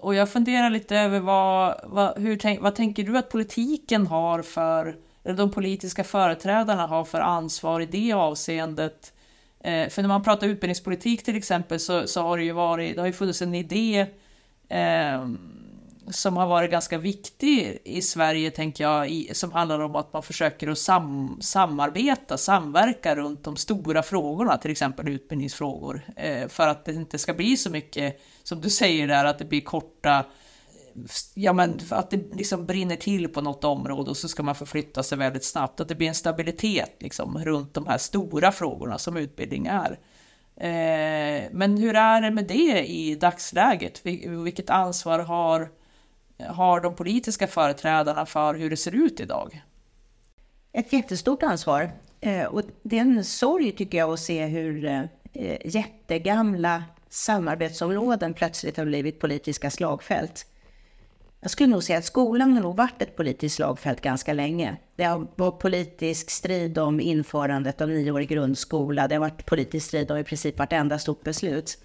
och 0.00 0.14
jag 0.14 0.28
funderar 0.28 0.70
lite 0.70 0.96
över 0.96 1.20
vad, 1.20 1.80
vad, 1.84 2.18
hur, 2.18 2.60
vad 2.60 2.74
tänker 2.74 3.02
du 3.02 3.18
att 3.18 3.30
politiken 3.30 4.06
har 4.06 4.42
för, 4.42 4.96
eller 5.24 5.36
de 5.36 5.50
politiska 5.50 6.04
företrädarna 6.04 6.86
har 6.86 7.04
för 7.04 7.20
ansvar 7.20 7.80
i 7.80 7.86
det 7.86 8.12
avseendet? 8.12 9.12
Eh, 9.60 9.88
för 9.88 10.02
när 10.02 10.08
man 10.08 10.22
pratar 10.22 10.46
utbildningspolitik 10.46 11.22
till 11.22 11.36
exempel 11.36 11.80
så, 11.80 12.06
så 12.06 12.22
har 12.22 12.38
det 12.38 12.44
ju 12.44 12.52
varit, 12.52 12.94
det 12.94 13.00
har 13.00 13.06
ju 13.06 13.12
funnits 13.12 13.42
en 13.42 13.54
idé 13.54 14.06
eh, 14.68 15.28
som 16.10 16.36
har 16.36 16.46
varit 16.46 16.70
ganska 16.70 16.98
viktig 16.98 17.78
i 17.84 18.02
Sverige, 18.02 18.50
tänker 18.50 18.84
jag, 18.84 19.10
i, 19.10 19.34
som 19.34 19.52
handlar 19.52 19.80
om 19.80 19.96
att 19.96 20.12
man 20.12 20.22
försöker 20.22 20.68
att 20.68 20.78
sam, 20.78 21.38
samarbeta, 21.40 22.38
samverka 22.38 23.16
runt 23.16 23.44
de 23.44 23.56
stora 23.56 24.02
frågorna, 24.02 24.58
till 24.58 24.70
exempel 24.70 25.08
utbildningsfrågor, 25.08 26.02
eh, 26.16 26.48
för 26.48 26.68
att 26.68 26.84
det 26.84 26.92
inte 26.92 27.18
ska 27.18 27.34
bli 27.34 27.56
så 27.56 27.70
mycket, 27.70 28.20
som 28.42 28.60
du 28.60 28.70
säger 28.70 29.08
där, 29.08 29.24
att 29.24 29.38
det 29.38 29.44
blir 29.44 29.60
korta 29.60 30.24
ja 31.34 31.52
men 31.52 31.80
att 31.90 32.10
det 32.10 32.34
liksom 32.34 32.66
brinner 32.66 32.96
till 32.96 33.28
på 33.28 33.40
något 33.40 33.64
område 33.64 34.10
och 34.10 34.16
så 34.16 34.28
ska 34.28 34.42
man 34.42 34.54
förflytta 34.54 35.02
sig 35.02 35.18
väldigt 35.18 35.44
snabbt. 35.44 35.80
Att 35.80 35.88
det 35.88 35.94
blir 35.94 36.08
en 36.08 36.14
stabilitet 36.14 36.96
liksom 36.98 37.44
runt 37.44 37.74
de 37.74 37.86
här 37.86 37.98
stora 37.98 38.52
frågorna 38.52 38.98
som 38.98 39.16
utbildning 39.16 39.66
är. 39.66 39.98
Eh, 40.60 41.48
men 41.52 41.76
hur 41.78 41.96
är 41.96 42.20
det 42.20 42.30
med 42.30 42.46
det 42.46 42.86
i 42.86 43.14
dagsläget? 43.14 44.00
Vilket 44.44 44.70
ansvar 44.70 45.18
har, 45.18 45.68
har 46.46 46.80
de 46.80 46.94
politiska 46.94 47.46
företrädarna 47.46 48.26
för 48.26 48.54
hur 48.54 48.70
det 48.70 48.76
ser 48.76 48.94
ut 48.94 49.20
idag? 49.20 49.62
Ett 50.72 50.92
jättestort 50.92 51.42
ansvar. 51.42 51.90
Eh, 52.20 52.44
och 52.44 52.62
det 52.82 52.96
är 52.96 53.00
en 53.00 53.24
sorg 53.24 53.72
tycker 53.72 53.98
jag 53.98 54.12
att 54.12 54.20
se 54.20 54.46
hur 54.46 54.84
eh, 54.84 55.56
jättegamla 55.64 56.84
samarbetsområden 57.08 58.34
plötsligt 58.34 58.76
har 58.76 58.84
blivit 58.84 59.20
politiska 59.20 59.70
slagfält. 59.70 60.46
Jag 61.40 61.50
skulle 61.50 61.70
nog 61.70 61.82
säga 61.82 61.98
att 61.98 62.04
skolan 62.04 62.52
har 62.52 62.62
nog 62.62 62.76
varit 62.76 63.02
ett 63.02 63.16
politiskt 63.16 63.56
slagfält 63.56 64.00
ganska 64.00 64.32
länge. 64.32 64.76
Det 64.96 65.04
har 65.04 65.26
varit 65.36 65.58
politisk 65.58 66.30
strid 66.30 66.78
om 66.78 67.00
införandet 67.00 67.80
av 67.80 67.88
nioårig 67.88 68.28
grundskola. 68.28 69.08
Det 69.08 69.14
har 69.14 69.20
varit 69.20 69.46
politisk 69.46 69.86
strid 69.86 70.10
om 70.10 70.18
i 70.18 70.24
princip 70.24 70.58
vartenda 70.58 70.98
stort 70.98 71.24
beslut. 71.24 71.78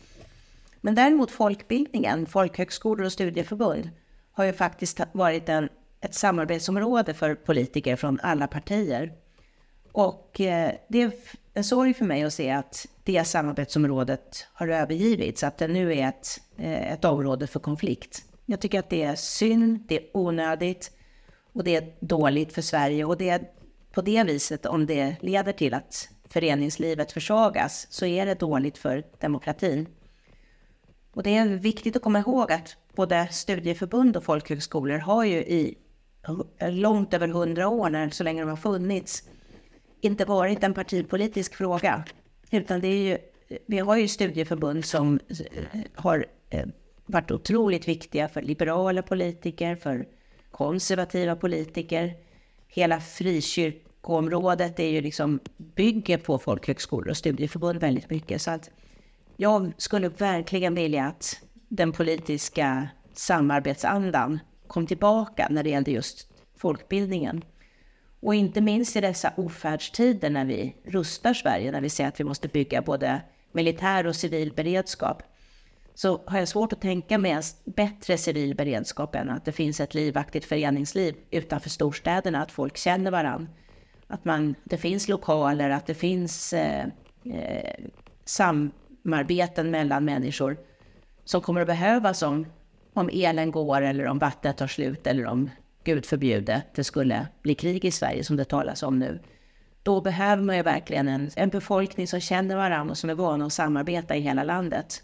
Men 0.81 0.95
däremot 0.95 1.31
folkbildningen, 1.31 2.25
folkhögskolor 2.25 3.05
och 3.05 3.11
studieförbund 3.11 3.89
har 4.33 4.45
ju 4.45 4.53
faktiskt 4.53 4.99
varit 5.11 5.49
en, 5.49 5.69
ett 6.01 6.15
samarbetsområde 6.15 7.13
för 7.13 7.35
politiker 7.35 7.95
från 7.95 8.19
alla 8.23 8.47
partier. 8.47 9.13
Och 9.91 10.41
eh, 10.41 10.71
det 10.87 11.01
är 11.01 11.11
en 11.53 11.63
sorg 11.63 11.93
för 11.93 12.05
mig 12.05 12.23
att 12.23 12.33
se 12.33 12.51
att 12.51 12.87
det 13.03 13.23
samarbetsområdet 13.23 14.47
har 14.53 14.67
övergivits, 14.67 15.43
att 15.43 15.57
det 15.57 15.67
nu 15.67 15.93
är 15.93 16.09
ett, 16.09 16.41
eh, 16.57 16.93
ett 16.93 17.05
område 17.05 17.47
för 17.47 17.59
konflikt. 17.59 18.23
Jag 18.45 18.59
tycker 18.59 18.79
att 18.79 18.89
det 18.89 19.03
är 19.03 19.15
synd, 19.15 19.85
det 19.87 19.97
är 19.97 20.17
onödigt 20.17 20.91
och 21.53 21.63
det 21.63 21.75
är 21.75 21.93
dåligt 21.99 22.53
för 22.53 22.61
Sverige. 22.61 23.05
Och 23.05 23.17
det 23.17 23.29
är 23.29 23.41
på 23.91 24.01
det 24.01 24.23
viset, 24.23 24.65
om 24.65 24.85
det 24.85 25.15
leder 25.21 25.51
till 25.51 25.73
att 25.73 26.09
föreningslivet 26.29 27.11
försvagas, 27.11 27.87
så 27.89 28.05
är 28.05 28.25
det 28.25 28.39
dåligt 28.39 28.77
för 28.77 29.03
demokratin. 29.19 29.87
Och 31.13 31.23
det 31.23 31.37
är 31.37 31.45
viktigt 31.45 31.95
att 31.95 32.01
komma 32.01 32.19
ihåg 32.19 32.51
att 32.51 32.77
både 32.95 33.27
studieförbund 33.31 34.17
och 34.17 34.23
folkhögskolor 34.23 34.97
har 34.97 35.23
ju 35.23 35.37
i 35.37 35.77
långt 36.59 37.13
över 37.13 37.27
hundra 37.27 37.67
år, 37.67 38.09
så 38.09 38.23
länge 38.23 38.41
de 38.41 38.49
har 38.49 38.55
funnits, 38.55 39.23
inte 40.01 40.25
varit 40.25 40.63
en 40.63 40.73
partipolitisk 40.73 41.55
fråga. 41.55 42.03
Utan 42.51 42.81
det 42.81 42.87
är 42.87 43.03
ju, 43.03 43.17
vi 43.65 43.79
har 43.79 43.97
ju 43.97 44.07
studieförbund 44.07 44.85
som 44.85 45.19
eh, 45.29 45.79
har 45.95 46.25
eh, 46.49 46.65
varit 47.05 47.31
otroligt 47.31 47.87
viktiga 47.87 48.29
för 48.29 48.41
liberala 48.41 49.01
politiker, 49.01 49.75
för 49.75 50.07
konservativa 50.51 51.35
politiker. 51.35 52.13
Hela 52.67 52.99
frikyrkoområdet 52.99 54.79
är 54.79 54.89
ju 54.89 55.01
liksom, 55.01 55.39
bygger 55.57 56.17
på 56.17 56.37
folkhögskolor 56.37 57.09
och 57.09 57.17
studieförbund 57.17 57.79
väldigt 57.79 58.09
mycket. 58.09 58.41
Så 58.41 58.51
att 58.51 58.69
jag 59.37 59.71
skulle 59.77 60.09
verkligen 60.09 60.75
vilja 60.75 61.05
att 61.05 61.41
den 61.75 61.91
politiska 61.91 62.87
samarbetsandan 63.13 64.39
kom 64.67 64.87
tillbaka 64.87 65.47
när 65.49 65.63
det 65.63 65.69
gällde 65.69 65.91
just 65.91 66.27
folkbildningen. 66.57 67.43
Och 68.19 68.35
inte 68.35 68.61
minst 68.61 68.95
i 68.95 69.01
dessa 69.01 69.33
ofärdstider 69.37 70.29
när 70.29 70.45
vi 70.45 70.75
rustar 70.85 71.33
Sverige, 71.33 71.71
när 71.71 71.81
vi 71.81 71.89
ser 71.89 72.07
att 72.07 72.19
vi 72.19 72.23
måste 72.23 72.47
bygga 72.47 72.81
både 72.81 73.21
militär 73.51 74.07
och 74.07 74.15
civil 74.15 74.53
beredskap 74.53 75.23
så 75.93 76.21
har 76.25 76.39
jag 76.39 76.47
svårt 76.47 76.73
att 76.73 76.81
tänka 76.81 77.17
mig 77.17 77.31
en 77.31 77.43
bättre 77.65 78.17
civil 78.17 78.55
beredskap 78.55 79.15
än 79.15 79.29
att 79.29 79.45
det 79.45 79.51
finns 79.51 79.79
ett 79.79 79.93
livaktigt 79.93 80.45
föreningsliv 80.45 81.15
utanför 81.31 81.69
storstäderna, 81.69 82.41
att 82.41 82.51
folk 82.51 82.77
känner 82.77 83.11
varandra. 83.11 83.47
Att 84.07 84.25
man, 84.25 84.55
det 84.63 84.77
finns 84.77 85.07
lokaler, 85.07 85.69
att 85.69 85.85
det 85.85 85.93
finns 85.93 86.53
eh, 86.53 86.85
eh, 87.25 87.75
samarbeten 88.25 89.71
mellan 89.71 90.05
människor 90.05 90.57
som 91.25 91.41
kommer 91.41 91.61
att 91.61 91.67
behövas 91.67 92.21
om, 92.21 92.45
om 92.93 93.09
elen 93.13 93.51
går 93.51 93.81
eller 93.81 94.07
om 94.07 94.19
vattnet 94.19 94.57
tar 94.57 94.67
slut 94.67 95.07
eller 95.07 95.25
om, 95.25 95.49
Gud 95.83 96.05
förbjude, 96.05 96.61
det 96.75 96.83
skulle 96.83 97.27
bli 97.41 97.55
krig 97.55 97.85
i 97.85 97.91
Sverige 97.91 98.23
som 98.23 98.35
det 98.35 98.45
talas 98.45 98.83
om 98.83 98.99
nu. 98.99 99.19
Då 99.83 100.01
behöver 100.01 100.43
man 100.43 100.57
ju 100.57 100.63
verkligen 100.63 101.07
en, 101.07 101.29
en 101.35 101.49
befolkning 101.49 102.07
som 102.07 102.19
känner 102.19 102.55
varandra 102.55 102.91
och 102.91 102.97
som 102.97 103.09
är 103.09 103.15
vana 103.15 103.45
att 103.45 103.53
samarbeta 103.53 104.15
i 104.15 104.21
hela 104.21 104.43
landet. 104.43 105.03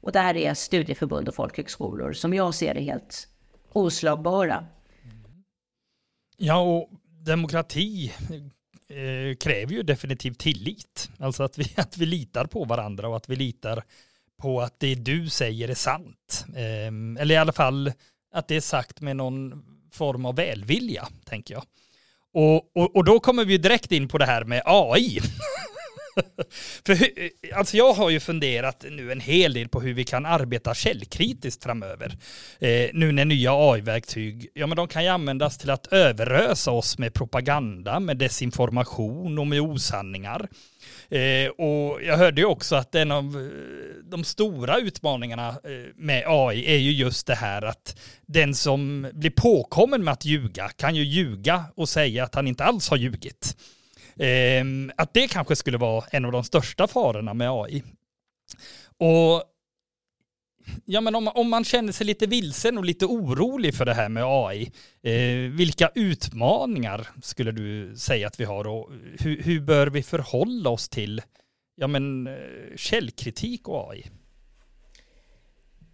Och 0.00 0.12
där 0.12 0.36
är 0.36 0.54
studieförbund 0.54 1.28
och 1.28 1.34
folkhögskolor 1.34 2.12
som 2.12 2.34
jag 2.34 2.54
ser 2.54 2.74
det 2.74 2.80
helt 2.80 3.28
oslagbara. 3.72 4.66
Ja, 6.36 6.58
och 6.58 6.90
demokrati 7.24 8.12
eh, 8.88 9.36
kräver 9.36 9.72
ju 9.72 9.82
definitivt 9.82 10.38
tillit. 10.38 11.10
Alltså 11.18 11.42
att 11.42 11.58
vi, 11.58 11.64
att 11.76 11.96
vi 11.96 12.06
litar 12.06 12.46
på 12.46 12.64
varandra 12.64 13.08
och 13.08 13.16
att 13.16 13.28
vi 13.28 13.36
litar 13.36 13.82
på 14.42 14.60
att 14.60 14.80
det 14.80 14.94
du 14.94 15.28
säger 15.28 15.68
är 15.68 15.74
sant. 15.74 16.44
Ehm, 16.56 17.16
eller 17.16 17.34
i 17.34 17.38
alla 17.38 17.52
fall 17.52 17.92
att 18.34 18.48
det 18.48 18.56
är 18.56 18.60
sagt 18.60 19.00
med 19.00 19.16
någon 19.16 19.64
form 19.92 20.26
av 20.26 20.36
välvilja, 20.36 21.08
tänker 21.24 21.54
jag. 21.54 21.62
Och, 22.34 22.76
och, 22.76 22.96
och 22.96 23.04
då 23.04 23.20
kommer 23.20 23.44
vi 23.44 23.58
direkt 23.58 23.92
in 23.92 24.08
på 24.08 24.18
det 24.18 24.26
här 24.26 24.44
med 24.44 24.62
AI. 24.64 25.20
För 26.86 26.98
alltså 27.54 27.76
jag 27.76 27.92
har 27.92 28.10
ju 28.10 28.20
funderat 28.20 28.84
nu 28.90 29.12
en 29.12 29.20
hel 29.20 29.54
del 29.54 29.68
på 29.68 29.80
hur 29.80 29.94
vi 29.94 30.04
kan 30.04 30.26
arbeta 30.26 30.74
källkritiskt 30.74 31.64
framöver. 31.64 32.18
Eh, 32.58 32.90
nu 32.92 33.12
när 33.12 33.24
nya 33.24 33.52
AI-verktyg, 33.52 34.48
ja 34.54 34.66
men 34.66 34.76
de 34.76 34.88
kan 34.88 35.04
ju 35.04 35.08
användas 35.08 35.58
till 35.58 35.70
att 35.70 35.86
överösa 35.86 36.70
oss 36.70 36.98
med 36.98 37.14
propaganda, 37.14 38.00
med 38.00 38.16
desinformation 38.16 39.38
och 39.38 39.46
med 39.46 39.60
osanningar. 39.60 40.48
Eh, 41.08 41.48
och 41.48 42.02
jag 42.02 42.16
hörde 42.16 42.40
ju 42.40 42.46
också 42.46 42.76
att 42.76 42.94
en 42.94 43.12
av 43.12 43.24
eh, 43.24 44.02
de 44.04 44.24
stora 44.24 44.78
utmaningarna 44.78 45.48
eh, 45.48 45.94
med 45.94 46.24
AI 46.26 46.74
är 46.74 46.78
ju 46.78 46.90
just 46.90 47.26
det 47.26 47.34
här 47.34 47.62
att 47.62 47.96
den 48.26 48.54
som 48.54 49.10
blir 49.12 49.30
påkommen 49.30 50.04
med 50.04 50.12
att 50.12 50.24
ljuga 50.24 50.68
kan 50.68 50.94
ju 50.94 51.04
ljuga 51.04 51.64
och 51.74 51.88
säga 51.88 52.24
att 52.24 52.34
han 52.34 52.48
inte 52.48 52.64
alls 52.64 52.88
har 52.88 52.96
ljugit. 52.96 53.56
Eh, 54.18 54.64
att 54.96 55.14
det 55.14 55.28
kanske 55.28 55.56
skulle 55.56 55.78
vara 55.78 56.04
en 56.10 56.24
av 56.24 56.32
de 56.32 56.44
största 56.44 56.86
farorna 56.86 57.34
med 57.34 57.50
AI. 57.50 57.82
Och 58.98 59.42
ja, 60.84 61.00
men 61.00 61.14
om, 61.14 61.28
om 61.28 61.50
man 61.50 61.64
känner 61.64 61.92
sig 61.92 62.06
lite 62.06 62.26
vilsen 62.26 62.78
och 62.78 62.84
lite 62.84 63.06
orolig 63.06 63.74
för 63.74 63.84
det 63.84 63.94
här 63.94 64.08
med 64.08 64.24
AI, 64.26 64.72
eh, 65.02 65.50
vilka 65.50 65.90
utmaningar 65.94 67.08
skulle 67.22 67.52
du 67.52 67.96
säga 67.96 68.26
att 68.26 68.40
vi 68.40 68.44
har 68.44 68.66
och 68.66 68.90
hur, 69.18 69.42
hur 69.42 69.60
bör 69.60 69.86
vi 69.86 70.02
förhålla 70.02 70.70
oss 70.70 70.88
till 70.88 71.22
ja 71.76 71.86
men, 71.86 72.26
eh, 72.26 72.76
källkritik 72.76 73.68
och 73.68 73.92
AI? 73.92 74.06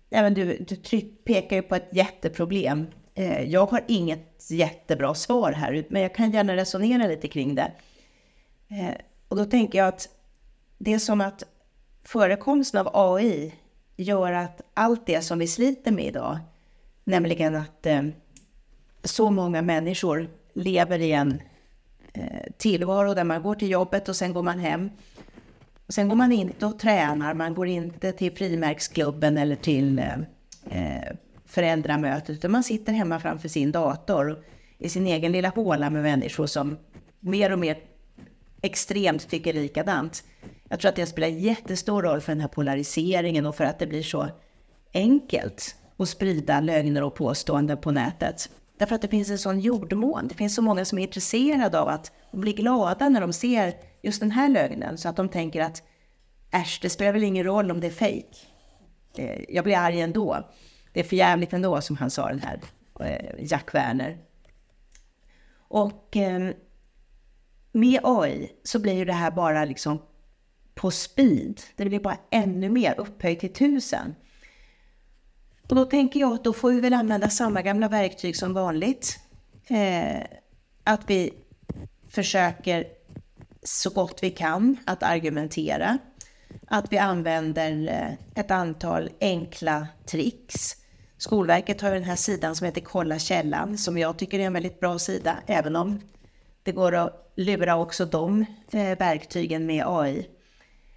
Ja, 0.08 0.22
men 0.22 0.34
du, 0.34 0.66
du 0.68 1.00
pekar 1.24 1.56
ju 1.56 1.62
på 1.62 1.74
ett 1.74 1.88
jätteproblem. 1.92 2.86
Eh, 3.14 3.42
jag 3.42 3.66
har 3.66 3.84
inget 3.88 4.50
jättebra 4.50 5.14
svar 5.14 5.52
här, 5.52 5.86
men 5.90 6.02
jag 6.02 6.14
kan 6.14 6.30
gärna 6.30 6.56
resonera 6.56 7.06
lite 7.06 7.28
kring 7.28 7.54
det. 7.54 7.72
Eh, 8.70 8.94
och 9.28 9.36
då 9.36 9.44
tänker 9.44 9.78
jag 9.78 9.88
att 9.88 10.08
det 10.78 10.92
är 10.92 10.98
som 10.98 11.20
att 11.20 11.42
förekomsten 12.04 12.86
av 12.86 12.90
AI 12.94 13.54
gör 13.96 14.32
att 14.32 14.60
allt 14.74 15.06
det 15.06 15.20
som 15.20 15.38
vi 15.38 15.46
sliter 15.46 15.92
med 15.92 16.04
idag, 16.04 16.38
nämligen 17.04 17.56
att 17.56 17.86
eh, 17.86 18.02
så 19.04 19.30
många 19.30 19.62
människor 19.62 20.28
lever 20.54 20.98
i 20.98 21.12
en 21.12 21.42
eh, 22.12 22.52
tillvaro 22.56 23.14
där 23.14 23.24
man 23.24 23.42
går 23.42 23.54
till 23.54 23.70
jobbet 23.70 24.08
och 24.08 24.16
sen 24.16 24.32
går 24.32 24.42
man 24.42 24.58
hem. 24.58 24.90
Och 25.86 25.94
sen 25.94 26.08
går 26.08 26.16
man 26.16 26.32
inte 26.32 26.66
och 26.66 26.78
tränar, 26.78 27.34
man 27.34 27.54
går 27.54 27.66
inte 27.66 28.12
till 28.12 28.32
frimärksklubben 28.32 29.38
eller 29.38 29.56
till 29.56 29.98
eh, 29.98 30.14
eh, 30.70 31.12
föräldramötet, 31.44 32.30
utan 32.30 32.50
man 32.50 32.62
sitter 32.62 32.92
hemma 32.92 33.20
framför 33.20 33.48
sin 33.48 33.72
dator 33.72 34.44
i 34.78 34.88
sin 34.88 35.06
egen 35.06 35.32
lilla 35.32 35.48
håla 35.48 35.90
med 35.90 36.02
människor 36.02 36.46
som 36.46 36.78
mer 37.20 37.52
och 37.52 37.58
mer 37.58 37.78
extremt 38.62 39.28
tycker 39.28 39.52
likadant. 39.52 40.24
Jag 40.72 40.80
tror 40.80 40.88
att 40.88 40.96
det 40.96 41.06
spelar 41.06 41.28
jättestor 41.28 42.02
roll 42.02 42.20
för 42.20 42.32
den 42.32 42.40
här 42.40 42.48
polariseringen 42.48 43.46
och 43.46 43.56
för 43.56 43.64
att 43.64 43.78
det 43.78 43.86
blir 43.86 44.02
så 44.02 44.28
enkelt 44.94 45.76
att 45.96 46.08
sprida 46.08 46.60
lögner 46.60 47.02
och 47.02 47.14
påståenden 47.14 47.78
på 47.78 47.90
nätet. 47.90 48.50
Därför 48.78 48.94
att 48.94 49.02
det 49.02 49.08
finns 49.08 49.30
en 49.30 49.38
sån 49.38 49.60
jordmån. 49.60 50.28
Det 50.28 50.34
finns 50.34 50.54
så 50.54 50.62
många 50.62 50.84
som 50.84 50.98
är 50.98 51.02
intresserade 51.02 51.80
av 51.80 51.88
att 51.88 52.12
bli 52.32 52.52
glada 52.52 53.08
när 53.08 53.20
de 53.20 53.32
ser 53.32 53.74
just 54.02 54.20
den 54.20 54.30
här 54.30 54.48
lögnen. 54.48 54.98
Så 54.98 55.08
att 55.08 55.16
de 55.16 55.28
tänker 55.28 55.60
att 55.60 55.82
äsch, 56.50 56.78
det 56.82 56.90
spelar 56.90 57.12
väl 57.12 57.24
ingen 57.24 57.44
roll 57.44 57.70
om 57.70 57.80
det 57.80 57.86
är 57.86 57.90
fejk. 57.90 58.50
Eh, 59.16 59.40
jag 59.48 59.64
blir 59.64 59.76
arg 59.76 60.00
ändå. 60.00 60.50
Det 60.92 61.00
är 61.00 61.04
för 61.04 61.16
jävligt 61.16 61.52
ändå, 61.52 61.80
som 61.80 61.96
han 61.96 62.10
sa 62.10 62.28
den 62.28 62.42
här 62.42 62.60
eh, 63.00 63.44
Jack 63.44 63.74
Werner. 63.74 64.18
Och 65.68 66.16
ehm, 66.16 66.52
med 67.72 68.00
AI 68.02 68.52
så 68.62 68.78
blir 68.78 68.94
ju 68.94 69.04
det 69.04 69.12
här 69.12 69.30
bara 69.30 69.64
liksom 69.64 69.98
på 70.74 70.90
speed. 70.90 71.60
Det 71.76 71.84
blir 71.84 72.00
bara 72.00 72.18
ännu 72.30 72.68
mer 72.68 72.94
upphöjt 72.98 73.40
till 73.40 73.52
tusen. 73.52 74.14
Och 75.68 75.76
då 75.76 75.84
tänker 75.84 76.20
jag 76.20 76.32
att 76.32 76.44
då 76.44 76.52
får 76.52 76.70
vi 76.70 76.80
väl 76.80 76.94
använda 76.94 77.30
samma 77.30 77.62
gamla 77.62 77.88
verktyg 77.88 78.36
som 78.36 78.54
vanligt. 78.54 79.18
Eh, 79.66 80.22
att 80.84 81.00
vi 81.06 81.34
försöker 82.08 82.84
så 83.62 83.90
gott 83.90 84.18
vi 84.22 84.30
kan 84.30 84.76
att 84.86 85.02
argumentera. 85.02 85.98
Att 86.66 86.92
vi 86.92 86.98
använder 86.98 87.88
eh, 87.88 88.40
ett 88.40 88.50
antal 88.50 89.10
enkla 89.20 89.88
tricks. 90.06 90.76
Skolverket 91.18 91.80
har 91.80 91.88
ju 91.88 91.94
den 91.94 92.04
här 92.04 92.16
sidan 92.16 92.56
som 92.56 92.64
heter 92.64 92.80
Kolla 92.80 93.18
källan 93.18 93.78
som 93.78 93.98
jag 93.98 94.16
tycker 94.18 94.38
är 94.38 94.46
en 94.46 94.52
väldigt 94.52 94.80
bra 94.80 94.98
sida, 94.98 95.36
även 95.46 95.76
om 95.76 96.00
det 96.62 96.72
går 96.72 96.94
att 96.94 97.32
lura 97.36 97.76
också 97.76 98.04
de 98.04 98.46
eh, 98.72 98.98
verktygen 98.98 99.66
med 99.66 99.84
AI. 99.86 100.28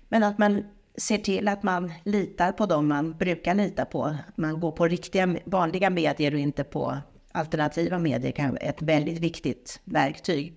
Men 0.09 0.23
att 0.23 0.37
man 0.37 0.63
ser 0.97 1.17
till 1.17 1.47
att 1.47 1.63
man 1.63 1.93
litar 2.03 2.51
på 2.51 2.65
dem 2.65 2.87
man 2.87 3.17
brukar 3.17 3.55
lita 3.55 3.85
på. 3.85 4.15
Man 4.35 4.59
går 4.59 4.71
på 4.71 4.87
riktiga, 4.87 5.35
vanliga 5.45 5.89
medier 5.89 6.33
och 6.33 6.39
inte 6.39 6.63
på 6.63 6.97
alternativa 7.31 7.99
medier 7.99 8.31
kan 8.31 8.49
vara 8.49 8.59
ett 8.59 8.81
väldigt 8.81 9.19
viktigt 9.19 9.81
verktyg. 9.83 10.53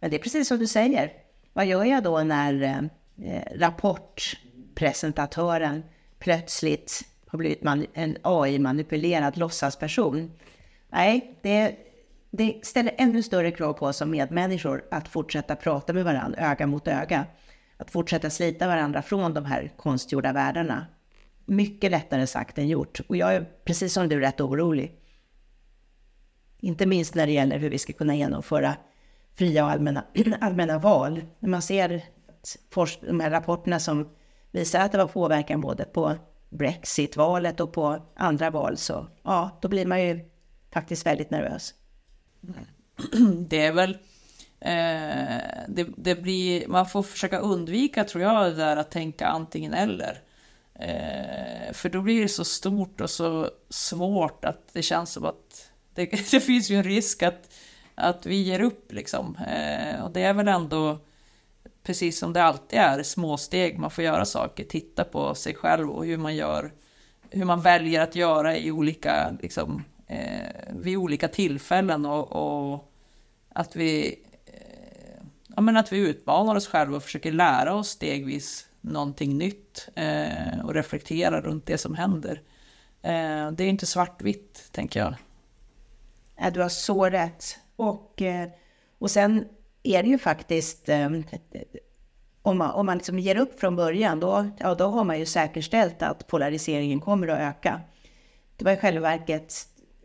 Men 0.00 0.10
det 0.10 0.16
är 0.16 0.22
precis 0.22 0.48
som 0.48 0.58
du 0.58 0.66
säger. 0.66 1.12
Vad 1.52 1.66
gör 1.66 1.84
jag 1.84 2.02
då 2.02 2.22
när 2.22 2.62
eh, 2.62 2.82
rapportpresentatören 3.54 5.82
plötsligt 6.18 7.02
har 7.26 7.38
blivit 7.38 7.62
man, 7.62 7.86
en 7.94 8.16
AI-manipulerad 8.22 9.36
låtsasperson? 9.36 10.30
Nej, 10.88 11.38
det, 11.42 11.76
det 12.30 12.60
ställer 12.62 12.94
ännu 12.98 13.22
större 13.22 13.50
krav 13.50 13.72
på 13.72 13.86
oss 13.86 13.96
som 13.96 14.10
medmänniskor 14.10 14.84
att 14.90 15.08
fortsätta 15.08 15.56
prata 15.56 15.92
med 15.92 16.04
varandra 16.04 16.50
öga 16.50 16.66
mot 16.66 16.88
öga 16.88 17.26
att 17.80 17.90
fortsätta 17.90 18.30
slita 18.30 18.66
varandra 18.66 19.02
från 19.02 19.34
de 19.34 19.44
här 19.44 19.72
konstgjorda 19.76 20.32
världarna. 20.32 20.86
Mycket 21.46 21.90
lättare 21.90 22.26
sagt 22.26 22.58
än 22.58 22.68
gjort. 22.68 23.00
Och 23.08 23.16
jag 23.16 23.34
är 23.34 23.48
precis 23.64 23.92
som 23.92 24.08
du 24.08 24.20
rätt 24.20 24.40
orolig. 24.40 25.00
Inte 26.60 26.86
minst 26.86 27.14
när 27.14 27.26
det 27.26 27.32
gäller 27.32 27.58
hur 27.58 27.70
vi 27.70 27.78
ska 27.78 27.92
kunna 27.92 28.14
genomföra 28.14 28.76
fria 29.34 29.64
och 29.64 29.70
allmänna, 29.70 30.04
allmänna 30.40 30.78
val. 30.78 31.22
När 31.38 31.48
man 31.48 31.62
ser 31.62 32.04
de 33.00 33.20
här 33.20 33.30
rapporterna 33.30 33.80
som 33.80 34.08
visar 34.50 34.80
att 34.80 34.92
det 34.92 34.98
var 34.98 35.06
påverkan 35.06 35.60
både 35.60 35.84
på 35.84 36.16
Brexit-valet 36.50 37.60
och 37.60 37.72
på 37.72 38.06
andra 38.16 38.50
val, 38.50 38.76
så 38.76 39.08
ja, 39.22 39.58
då 39.62 39.68
blir 39.68 39.86
man 39.86 40.02
ju 40.02 40.30
faktiskt 40.72 41.06
väldigt 41.06 41.30
nervös. 41.30 41.74
Mm. 42.44 43.46
Det 43.48 43.66
är 43.66 43.72
väl 43.72 43.98
Eh, 44.60 45.40
det, 45.68 45.86
det, 45.96 46.14
blir, 46.14 46.68
man 46.68 46.86
får 46.86 47.02
försöka 47.02 47.38
undvika, 47.38 48.04
tror 48.04 48.22
jag, 48.22 48.44
det 48.44 48.56
där 48.56 48.76
att 48.76 48.90
tänka 48.90 49.26
antingen 49.26 49.74
eller. 49.74 50.22
Eh, 50.74 51.72
för 51.72 51.88
då 51.88 52.00
blir 52.00 52.22
det 52.22 52.28
så 52.28 52.44
stort 52.44 53.00
och 53.00 53.10
så 53.10 53.50
svårt 53.68 54.44
att 54.44 54.68
det 54.72 54.82
känns 54.82 55.12
som 55.12 55.24
att 55.24 55.70
det, 55.94 56.04
det 56.30 56.40
finns 56.40 56.70
ju 56.70 56.76
en 56.76 56.84
risk 56.84 57.22
att, 57.22 57.54
att 57.94 58.26
vi 58.26 58.42
ger 58.42 58.60
upp 58.60 58.92
liksom. 58.92 59.36
Eh, 59.36 60.04
och 60.04 60.10
det 60.10 60.22
är 60.22 60.34
väl 60.34 60.48
ändå, 60.48 60.98
precis 61.82 62.18
som 62.18 62.32
det 62.32 62.42
alltid 62.42 62.78
är, 62.78 63.02
små 63.02 63.36
steg 63.36 63.78
man 63.78 63.90
får 63.90 64.04
göra 64.04 64.24
saker, 64.24 64.64
titta 64.64 65.04
på 65.04 65.34
sig 65.34 65.54
själv 65.54 65.90
och 65.90 66.06
hur 66.06 66.18
man 66.18 66.36
gör, 66.36 66.72
hur 67.30 67.44
man 67.44 67.60
väljer 67.60 68.00
att 68.00 68.16
göra 68.16 68.56
i 68.56 68.70
olika, 68.70 69.36
liksom, 69.42 69.84
eh, 70.06 70.74
vid 70.74 70.96
olika 70.96 71.28
tillfällen 71.28 72.06
och, 72.06 72.32
och 72.32 72.92
att 73.52 73.76
vi 73.76 74.18
ja, 75.56 75.62
men 75.62 75.76
att 75.76 75.92
vi 75.92 75.98
utmanar 75.98 76.54
oss 76.54 76.68
själva 76.68 76.96
och 76.96 77.02
försöker 77.02 77.32
lära 77.32 77.74
oss 77.74 77.88
stegvis 77.88 78.66
någonting 78.80 79.38
nytt 79.38 79.88
eh, 79.94 80.60
och 80.64 80.74
reflektera 80.74 81.40
runt 81.40 81.66
det 81.66 81.78
som 81.78 81.94
händer. 81.94 82.42
Eh, 83.02 83.50
det 83.52 83.64
är 83.64 83.68
inte 83.68 83.86
svartvitt, 83.86 84.68
tänker 84.72 85.00
jag. 85.00 85.14
Ja, 86.36 86.50
du 86.50 86.62
har 86.62 86.68
så 86.68 87.06
rätt. 87.06 87.58
Och, 87.76 88.22
eh, 88.22 88.48
och 88.98 89.10
sen 89.10 89.44
är 89.82 90.02
det 90.02 90.08
ju 90.08 90.18
faktiskt, 90.18 90.88
eh, 90.88 91.10
om 92.42 92.58
man, 92.58 92.70
om 92.70 92.86
man 92.86 92.96
liksom 92.96 93.18
ger 93.18 93.36
upp 93.36 93.60
från 93.60 93.76
början, 93.76 94.20
då, 94.20 94.50
ja, 94.58 94.74
då 94.74 94.86
har 94.86 95.04
man 95.04 95.18
ju 95.18 95.26
säkerställt 95.26 96.02
att 96.02 96.26
polariseringen 96.26 97.00
kommer 97.00 97.28
att 97.28 97.38
öka. 97.38 97.80
Det 98.56 98.64
var 98.64 98.72
i 98.72 98.76
själva 98.76 99.00
verket 99.00 99.54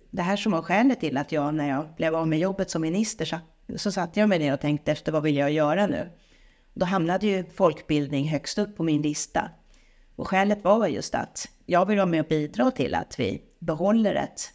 det 0.10 0.21
här 0.21 0.38
som 0.38 0.51
var 0.51 0.62
skälet 0.62 0.99
till 0.99 1.17
att 1.17 1.31
jag, 1.31 1.53
när 1.53 1.69
jag 1.69 1.88
blev 1.97 2.15
av 2.15 2.27
med 2.27 2.39
jobbet 2.39 2.69
som 2.69 2.81
minister, 2.81 3.25
satt 3.25 3.55
så 3.75 3.91
satte 3.91 4.19
jag 4.19 4.30
mig 4.30 4.39
ner 4.39 4.54
och 4.54 4.60
tänkte 4.60 4.91
efter 4.91 5.12
vad 5.12 5.23
vill 5.23 5.36
jag 5.36 5.51
göra 5.51 5.88
nu? 5.88 6.10
Då 6.73 6.86
hamnade 6.86 7.28
ju 7.28 7.45
folkbildning 7.56 8.28
högst 8.28 8.58
upp 8.58 8.78
på 8.78 8.84
min 8.84 9.01
lista. 9.01 9.49
Och 10.15 10.28
skälet 10.28 10.63
var 10.63 10.88
just 10.88 11.15
att 11.15 11.49
jag 11.65 11.86
vill 11.86 11.97
vara 11.97 12.06
med 12.06 12.21
och 12.21 12.28
bidra 12.28 12.71
till 12.71 12.95
att 12.95 13.19
vi 13.19 13.41
behåller 13.60 14.15
ett, 14.15 14.51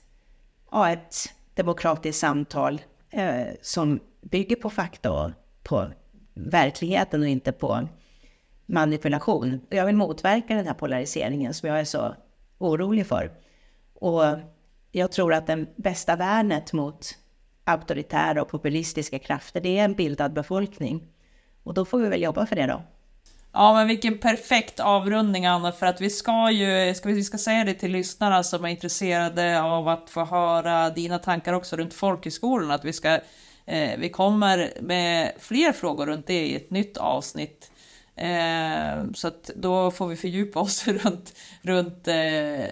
ja, 0.70 0.90
ett 0.90 1.16
demokratiskt 1.54 2.20
samtal 2.20 2.80
eh, 3.10 3.46
som 3.62 4.00
bygger 4.20 4.56
på 4.56 4.70
fakta 4.70 5.12
och 5.12 5.30
på 5.62 5.90
verkligheten 6.34 7.22
och 7.22 7.28
inte 7.28 7.52
på 7.52 7.88
manipulation. 8.66 9.60
Jag 9.68 9.86
vill 9.86 9.96
motverka 9.96 10.54
den 10.54 10.66
här 10.66 10.74
polariseringen 10.74 11.54
som 11.54 11.68
jag 11.68 11.80
är 11.80 11.84
så 11.84 12.14
orolig 12.58 13.06
för. 13.06 13.32
Och 13.94 14.22
jag 14.92 15.12
tror 15.12 15.34
att 15.34 15.46
den 15.46 15.66
bästa 15.76 16.16
värnet 16.16 16.72
mot 16.72 17.18
auktoritära 17.70 18.42
och 18.42 18.48
populistiska 18.48 19.18
krafter, 19.18 19.60
det 19.60 19.78
är 19.78 19.84
en 19.84 19.94
bildad 19.94 20.32
befolkning. 20.32 21.02
Och 21.62 21.74
då 21.74 21.84
får 21.84 21.98
vi 21.98 22.08
väl 22.08 22.22
jobba 22.22 22.46
för 22.46 22.56
det 22.56 22.66
då. 22.66 22.82
Ja, 23.52 23.74
men 23.74 23.86
vilken 23.86 24.18
perfekt 24.18 24.80
avrundning 24.80 25.46
Anna, 25.46 25.72
för 25.72 25.86
att 25.86 26.00
vi 26.00 26.10
ska 26.10 26.50
ju, 26.50 26.94
ska 26.94 27.08
vi, 27.08 27.14
vi 27.14 27.24
ska 27.24 27.38
säga 27.38 27.64
det 27.64 27.74
till 27.74 27.92
lyssnarna 27.92 28.42
som 28.42 28.64
är 28.64 28.68
intresserade 28.68 29.62
av 29.62 29.88
att 29.88 30.10
få 30.10 30.24
höra 30.24 30.90
dina 30.90 31.18
tankar 31.18 31.52
också 31.52 31.76
runt 31.76 31.94
folkhögskolan, 31.94 32.70
att 32.70 32.84
vi 32.84 32.92
ska, 32.92 33.20
eh, 33.66 33.98
vi 33.98 34.08
kommer 34.08 34.72
med 34.80 35.32
fler 35.38 35.72
frågor 35.72 36.06
runt 36.06 36.26
det 36.26 36.46
i 36.46 36.56
ett 36.56 36.70
nytt 36.70 36.96
avsnitt. 36.96 37.70
Eh, 38.16 39.12
så 39.14 39.28
att 39.28 39.50
då 39.56 39.90
får 39.90 40.08
vi 40.08 40.16
fördjupa 40.16 40.60
oss 40.60 40.88
runt, 40.88 41.34
runt, 41.62 42.08
eh, 42.08 42.64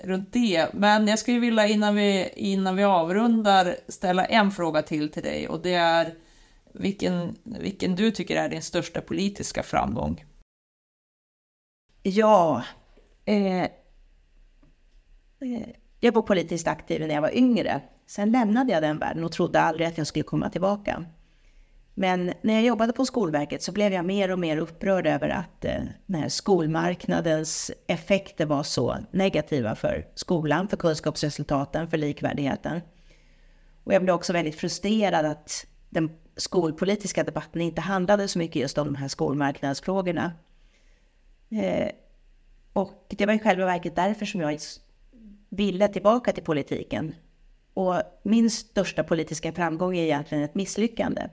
runt 0.00 0.32
det. 0.32 0.68
Men 0.72 1.08
jag 1.08 1.18
skulle 1.18 1.38
vilja 1.38 1.66
innan 1.66 1.94
vi, 1.94 2.28
innan 2.36 2.76
vi 2.76 2.84
avrundar 2.84 3.76
ställa 3.88 4.24
en 4.24 4.50
fråga 4.50 4.82
till 4.82 5.12
till 5.12 5.22
dig 5.22 5.48
och 5.48 5.62
det 5.62 5.74
är 5.74 6.14
vilken, 6.72 7.36
vilken 7.44 7.96
du 7.96 8.10
tycker 8.10 8.36
är 8.36 8.48
din 8.48 8.62
största 8.62 9.00
politiska 9.00 9.62
framgång? 9.62 10.24
Ja, 12.02 12.64
eh, 13.24 13.62
eh 13.62 13.68
jag 16.00 16.12
var 16.12 16.22
politiskt 16.22 16.68
aktiv 16.68 17.00
när 17.00 17.14
jag 17.14 17.22
var 17.22 17.36
yngre. 17.36 17.80
Sen 18.06 18.32
lämnade 18.32 18.72
jag 18.72 18.82
den 18.82 18.98
världen 18.98 19.24
och 19.24 19.32
trodde 19.32 19.60
aldrig 19.60 19.86
att 19.86 19.98
jag 19.98 20.06
skulle 20.06 20.22
komma 20.22 20.50
tillbaka. 20.50 21.04
Men 21.94 22.32
när 22.42 22.54
jag 22.54 22.62
jobbade 22.62 22.92
på 22.92 23.06
Skolverket 23.06 23.62
så 23.62 23.72
blev 23.72 23.92
jag 23.92 24.04
mer 24.04 24.30
och 24.30 24.38
mer 24.38 24.56
upprörd 24.56 25.06
över 25.06 25.28
att 25.28 25.64
eh, 25.64 25.82
den 26.06 26.20
här 26.20 26.28
skolmarknadens 26.28 27.70
effekter 27.86 28.46
var 28.46 28.62
så 28.62 28.96
negativa 29.10 29.74
för 29.74 30.06
skolan, 30.14 30.68
för 30.68 30.76
kunskapsresultaten, 30.76 31.88
för 31.88 31.96
likvärdigheten. 31.96 32.80
Och 33.84 33.94
jag 33.94 34.02
blev 34.02 34.14
också 34.14 34.32
väldigt 34.32 34.54
frustrerad 34.54 35.26
att 35.26 35.66
den 35.90 36.10
skolpolitiska 36.36 37.24
debatten 37.24 37.60
inte 37.60 37.80
handlade 37.80 38.28
så 38.28 38.38
mycket 38.38 38.56
just 38.62 38.78
om 38.78 38.86
de 38.86 38.94
här 38.94 39.08
skolmarknadsfrågorna. 39.08 40.32
Eh, 41.50 41.88
och 42.72 43.06
det 43.08 43.26
var 43.26 43.34
i 43.34 43.38
själva 43.38 43.66
verket 43.66 43.96
därför 43.96 44.26
som 44.26 44.40
jag 44.40 44.58
ville 45.48 45.88
tillbaka 45.88 46.32
till 46.32 46.44
politiken. 46.44 47.14
Och 47.74 47.94
min 48.22 48.50
största 48.50 49.04
politiska 49.04 49.52
framgång 49.52 49.96
är 49.96 50.02
egentligen 50.02 50.44
ett 50.44 50.54
misslyckande. 50.54 51.28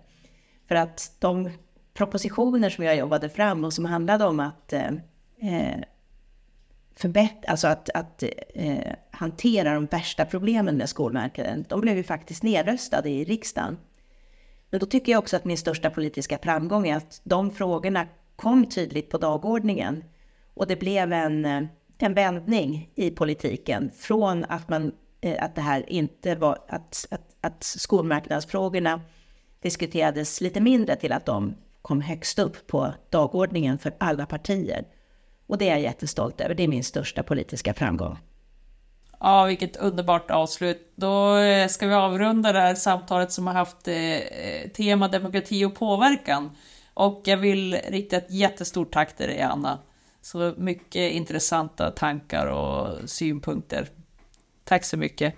För 0.71 0.75
att 0.75 1.11
de 1.19 1.49
propositioner 1.93 2.69
som 2.69 2.83
jag 2.83 2.97
jobbade 2.97 3.29
fram 3.29 3.63
och 3.63 3.73
som 3.73 3.85
handlade 3.85 4.25
om 4.25 4.39
att 4.39 4.73
eh, 4.73 4.87
eh 5.41 5.81
förbättra, 6.95 7.51
alltså 7.51 7.67
att, 7.67 7.89
att 7.89 8.23
eh, 8.53 8.93
hantera 9.11 9.73
de 9.73 9.85
värsta 9.85 10.25
problemen 10.25 10.77
med 10.77 10.89
skolmarknaden, 10.89 11.65
de 11.69 11.81
blev 11.81 11.97
ju 11.97 12.03
faktiskt 12.03 12.43
nedröstade 12.43 13.09
i 13.09 13.23
riksdagen. 13.23 13.77
Men 14.69 14.79
då 14.79 14.85
tycker 14.85 15.11
jag 15.11 15.19
också 15.19 15.35
att 15.35 15.45
min 15.45 15.57
största 15.57 15.89
politiska 15.89 16.37
framgång 16.37 16.87
är 16.87 16.95
att 16.95 17.21
de 17.23 17.51
frågorna 17.51 18.07
kom 18.35 18.65
tydligt 18.65 19.09
på 19.09 19.17
dagordningen 19.17 20.03
och 20.53 20.67
det 20.67 20.75
blev 20.75 21.13
en, 21.13 21.45
eh, 21.45 21.63
en 21.97 22.13
vändning 22.13 22.89
i 22.95 23.09
politiken 23.09 23.91
från 23.97 24.45
att, 24.49 24.69
man, 24.69 24.91
eh, 25.21 25.43
att 25.43 25.55
det 25.55 25.61
här 25.61 25.89
inte 25.89 26.35
var, 26.35 26.57
att, 26.67 27.05
att, 27.11 27.35
att 27.41 27.63
skolmarknadsfrågorna 27.63 29.01
diskuterades 29.61 30.41
lite 30.41 30.61
mindre 30.61 30.95
till 30.95 31.11
att 31.11 31.25
de 31.25 31.55
kom 31.81 32.01
högst 32.01 32.39
upp 32.39 32.67
på 32.67 32.93
dagordningen 33.09 33.79
för 33.79 33.95
alla 33.97 34.25
partier. 34.25 34.85
Och 35.47 35.57
det 35.57 35.69
är 35.69 35.71
jag 35.71 35.81
jättestolt 35.81 36.41
över. 36.41 36.55
Det 36.55 36.63
är 36.63 36.67
min 36.67 36.83
största 36.83 37.23
politiska 37.23 37.73
framgång. 37.73 38.17
Ja, 39.19 39.45
vilket 39.45 39.75
underbart 39.75 40.31
avslut. 40.31 40.93
Då 40.95 41.37
eh, 41.37 41.67
ska 41.67 41.87
vi 41.87 41.93
avrunda 41.93 42.51
det 42.51 42.59
här 42.59 42.75
samtalet 42.75 43.31
som 43.31 43.47
har 43.47 43.53
haft 43.53 43.87
eh, 43.87 44.69
tema 44.73 45.07
demokrati 45.07 45.65
och 45.65 45.75
påverkan. 45.75 46.51
Och 46.93 47.21
jag 47.25 47.37
vill 47.37 47.73
rikta 47.87 48.17
ett 48.17 48.31
jättestort 48.31 48.93
tack 48.93 49.17
till 49.17 49.27
dig, 49.27 49.41
Anna. 49.41 49.79
Så 50.21 50.53
mycket 50.57 51.11
intressanta 51.11 51.91
tankar 51.91 52.45
och 52.47 53.09
synpunkter. 53.09 53.87
Tack 54.63 54.83
så 54.83 54.97
mycket. 54.97 55.35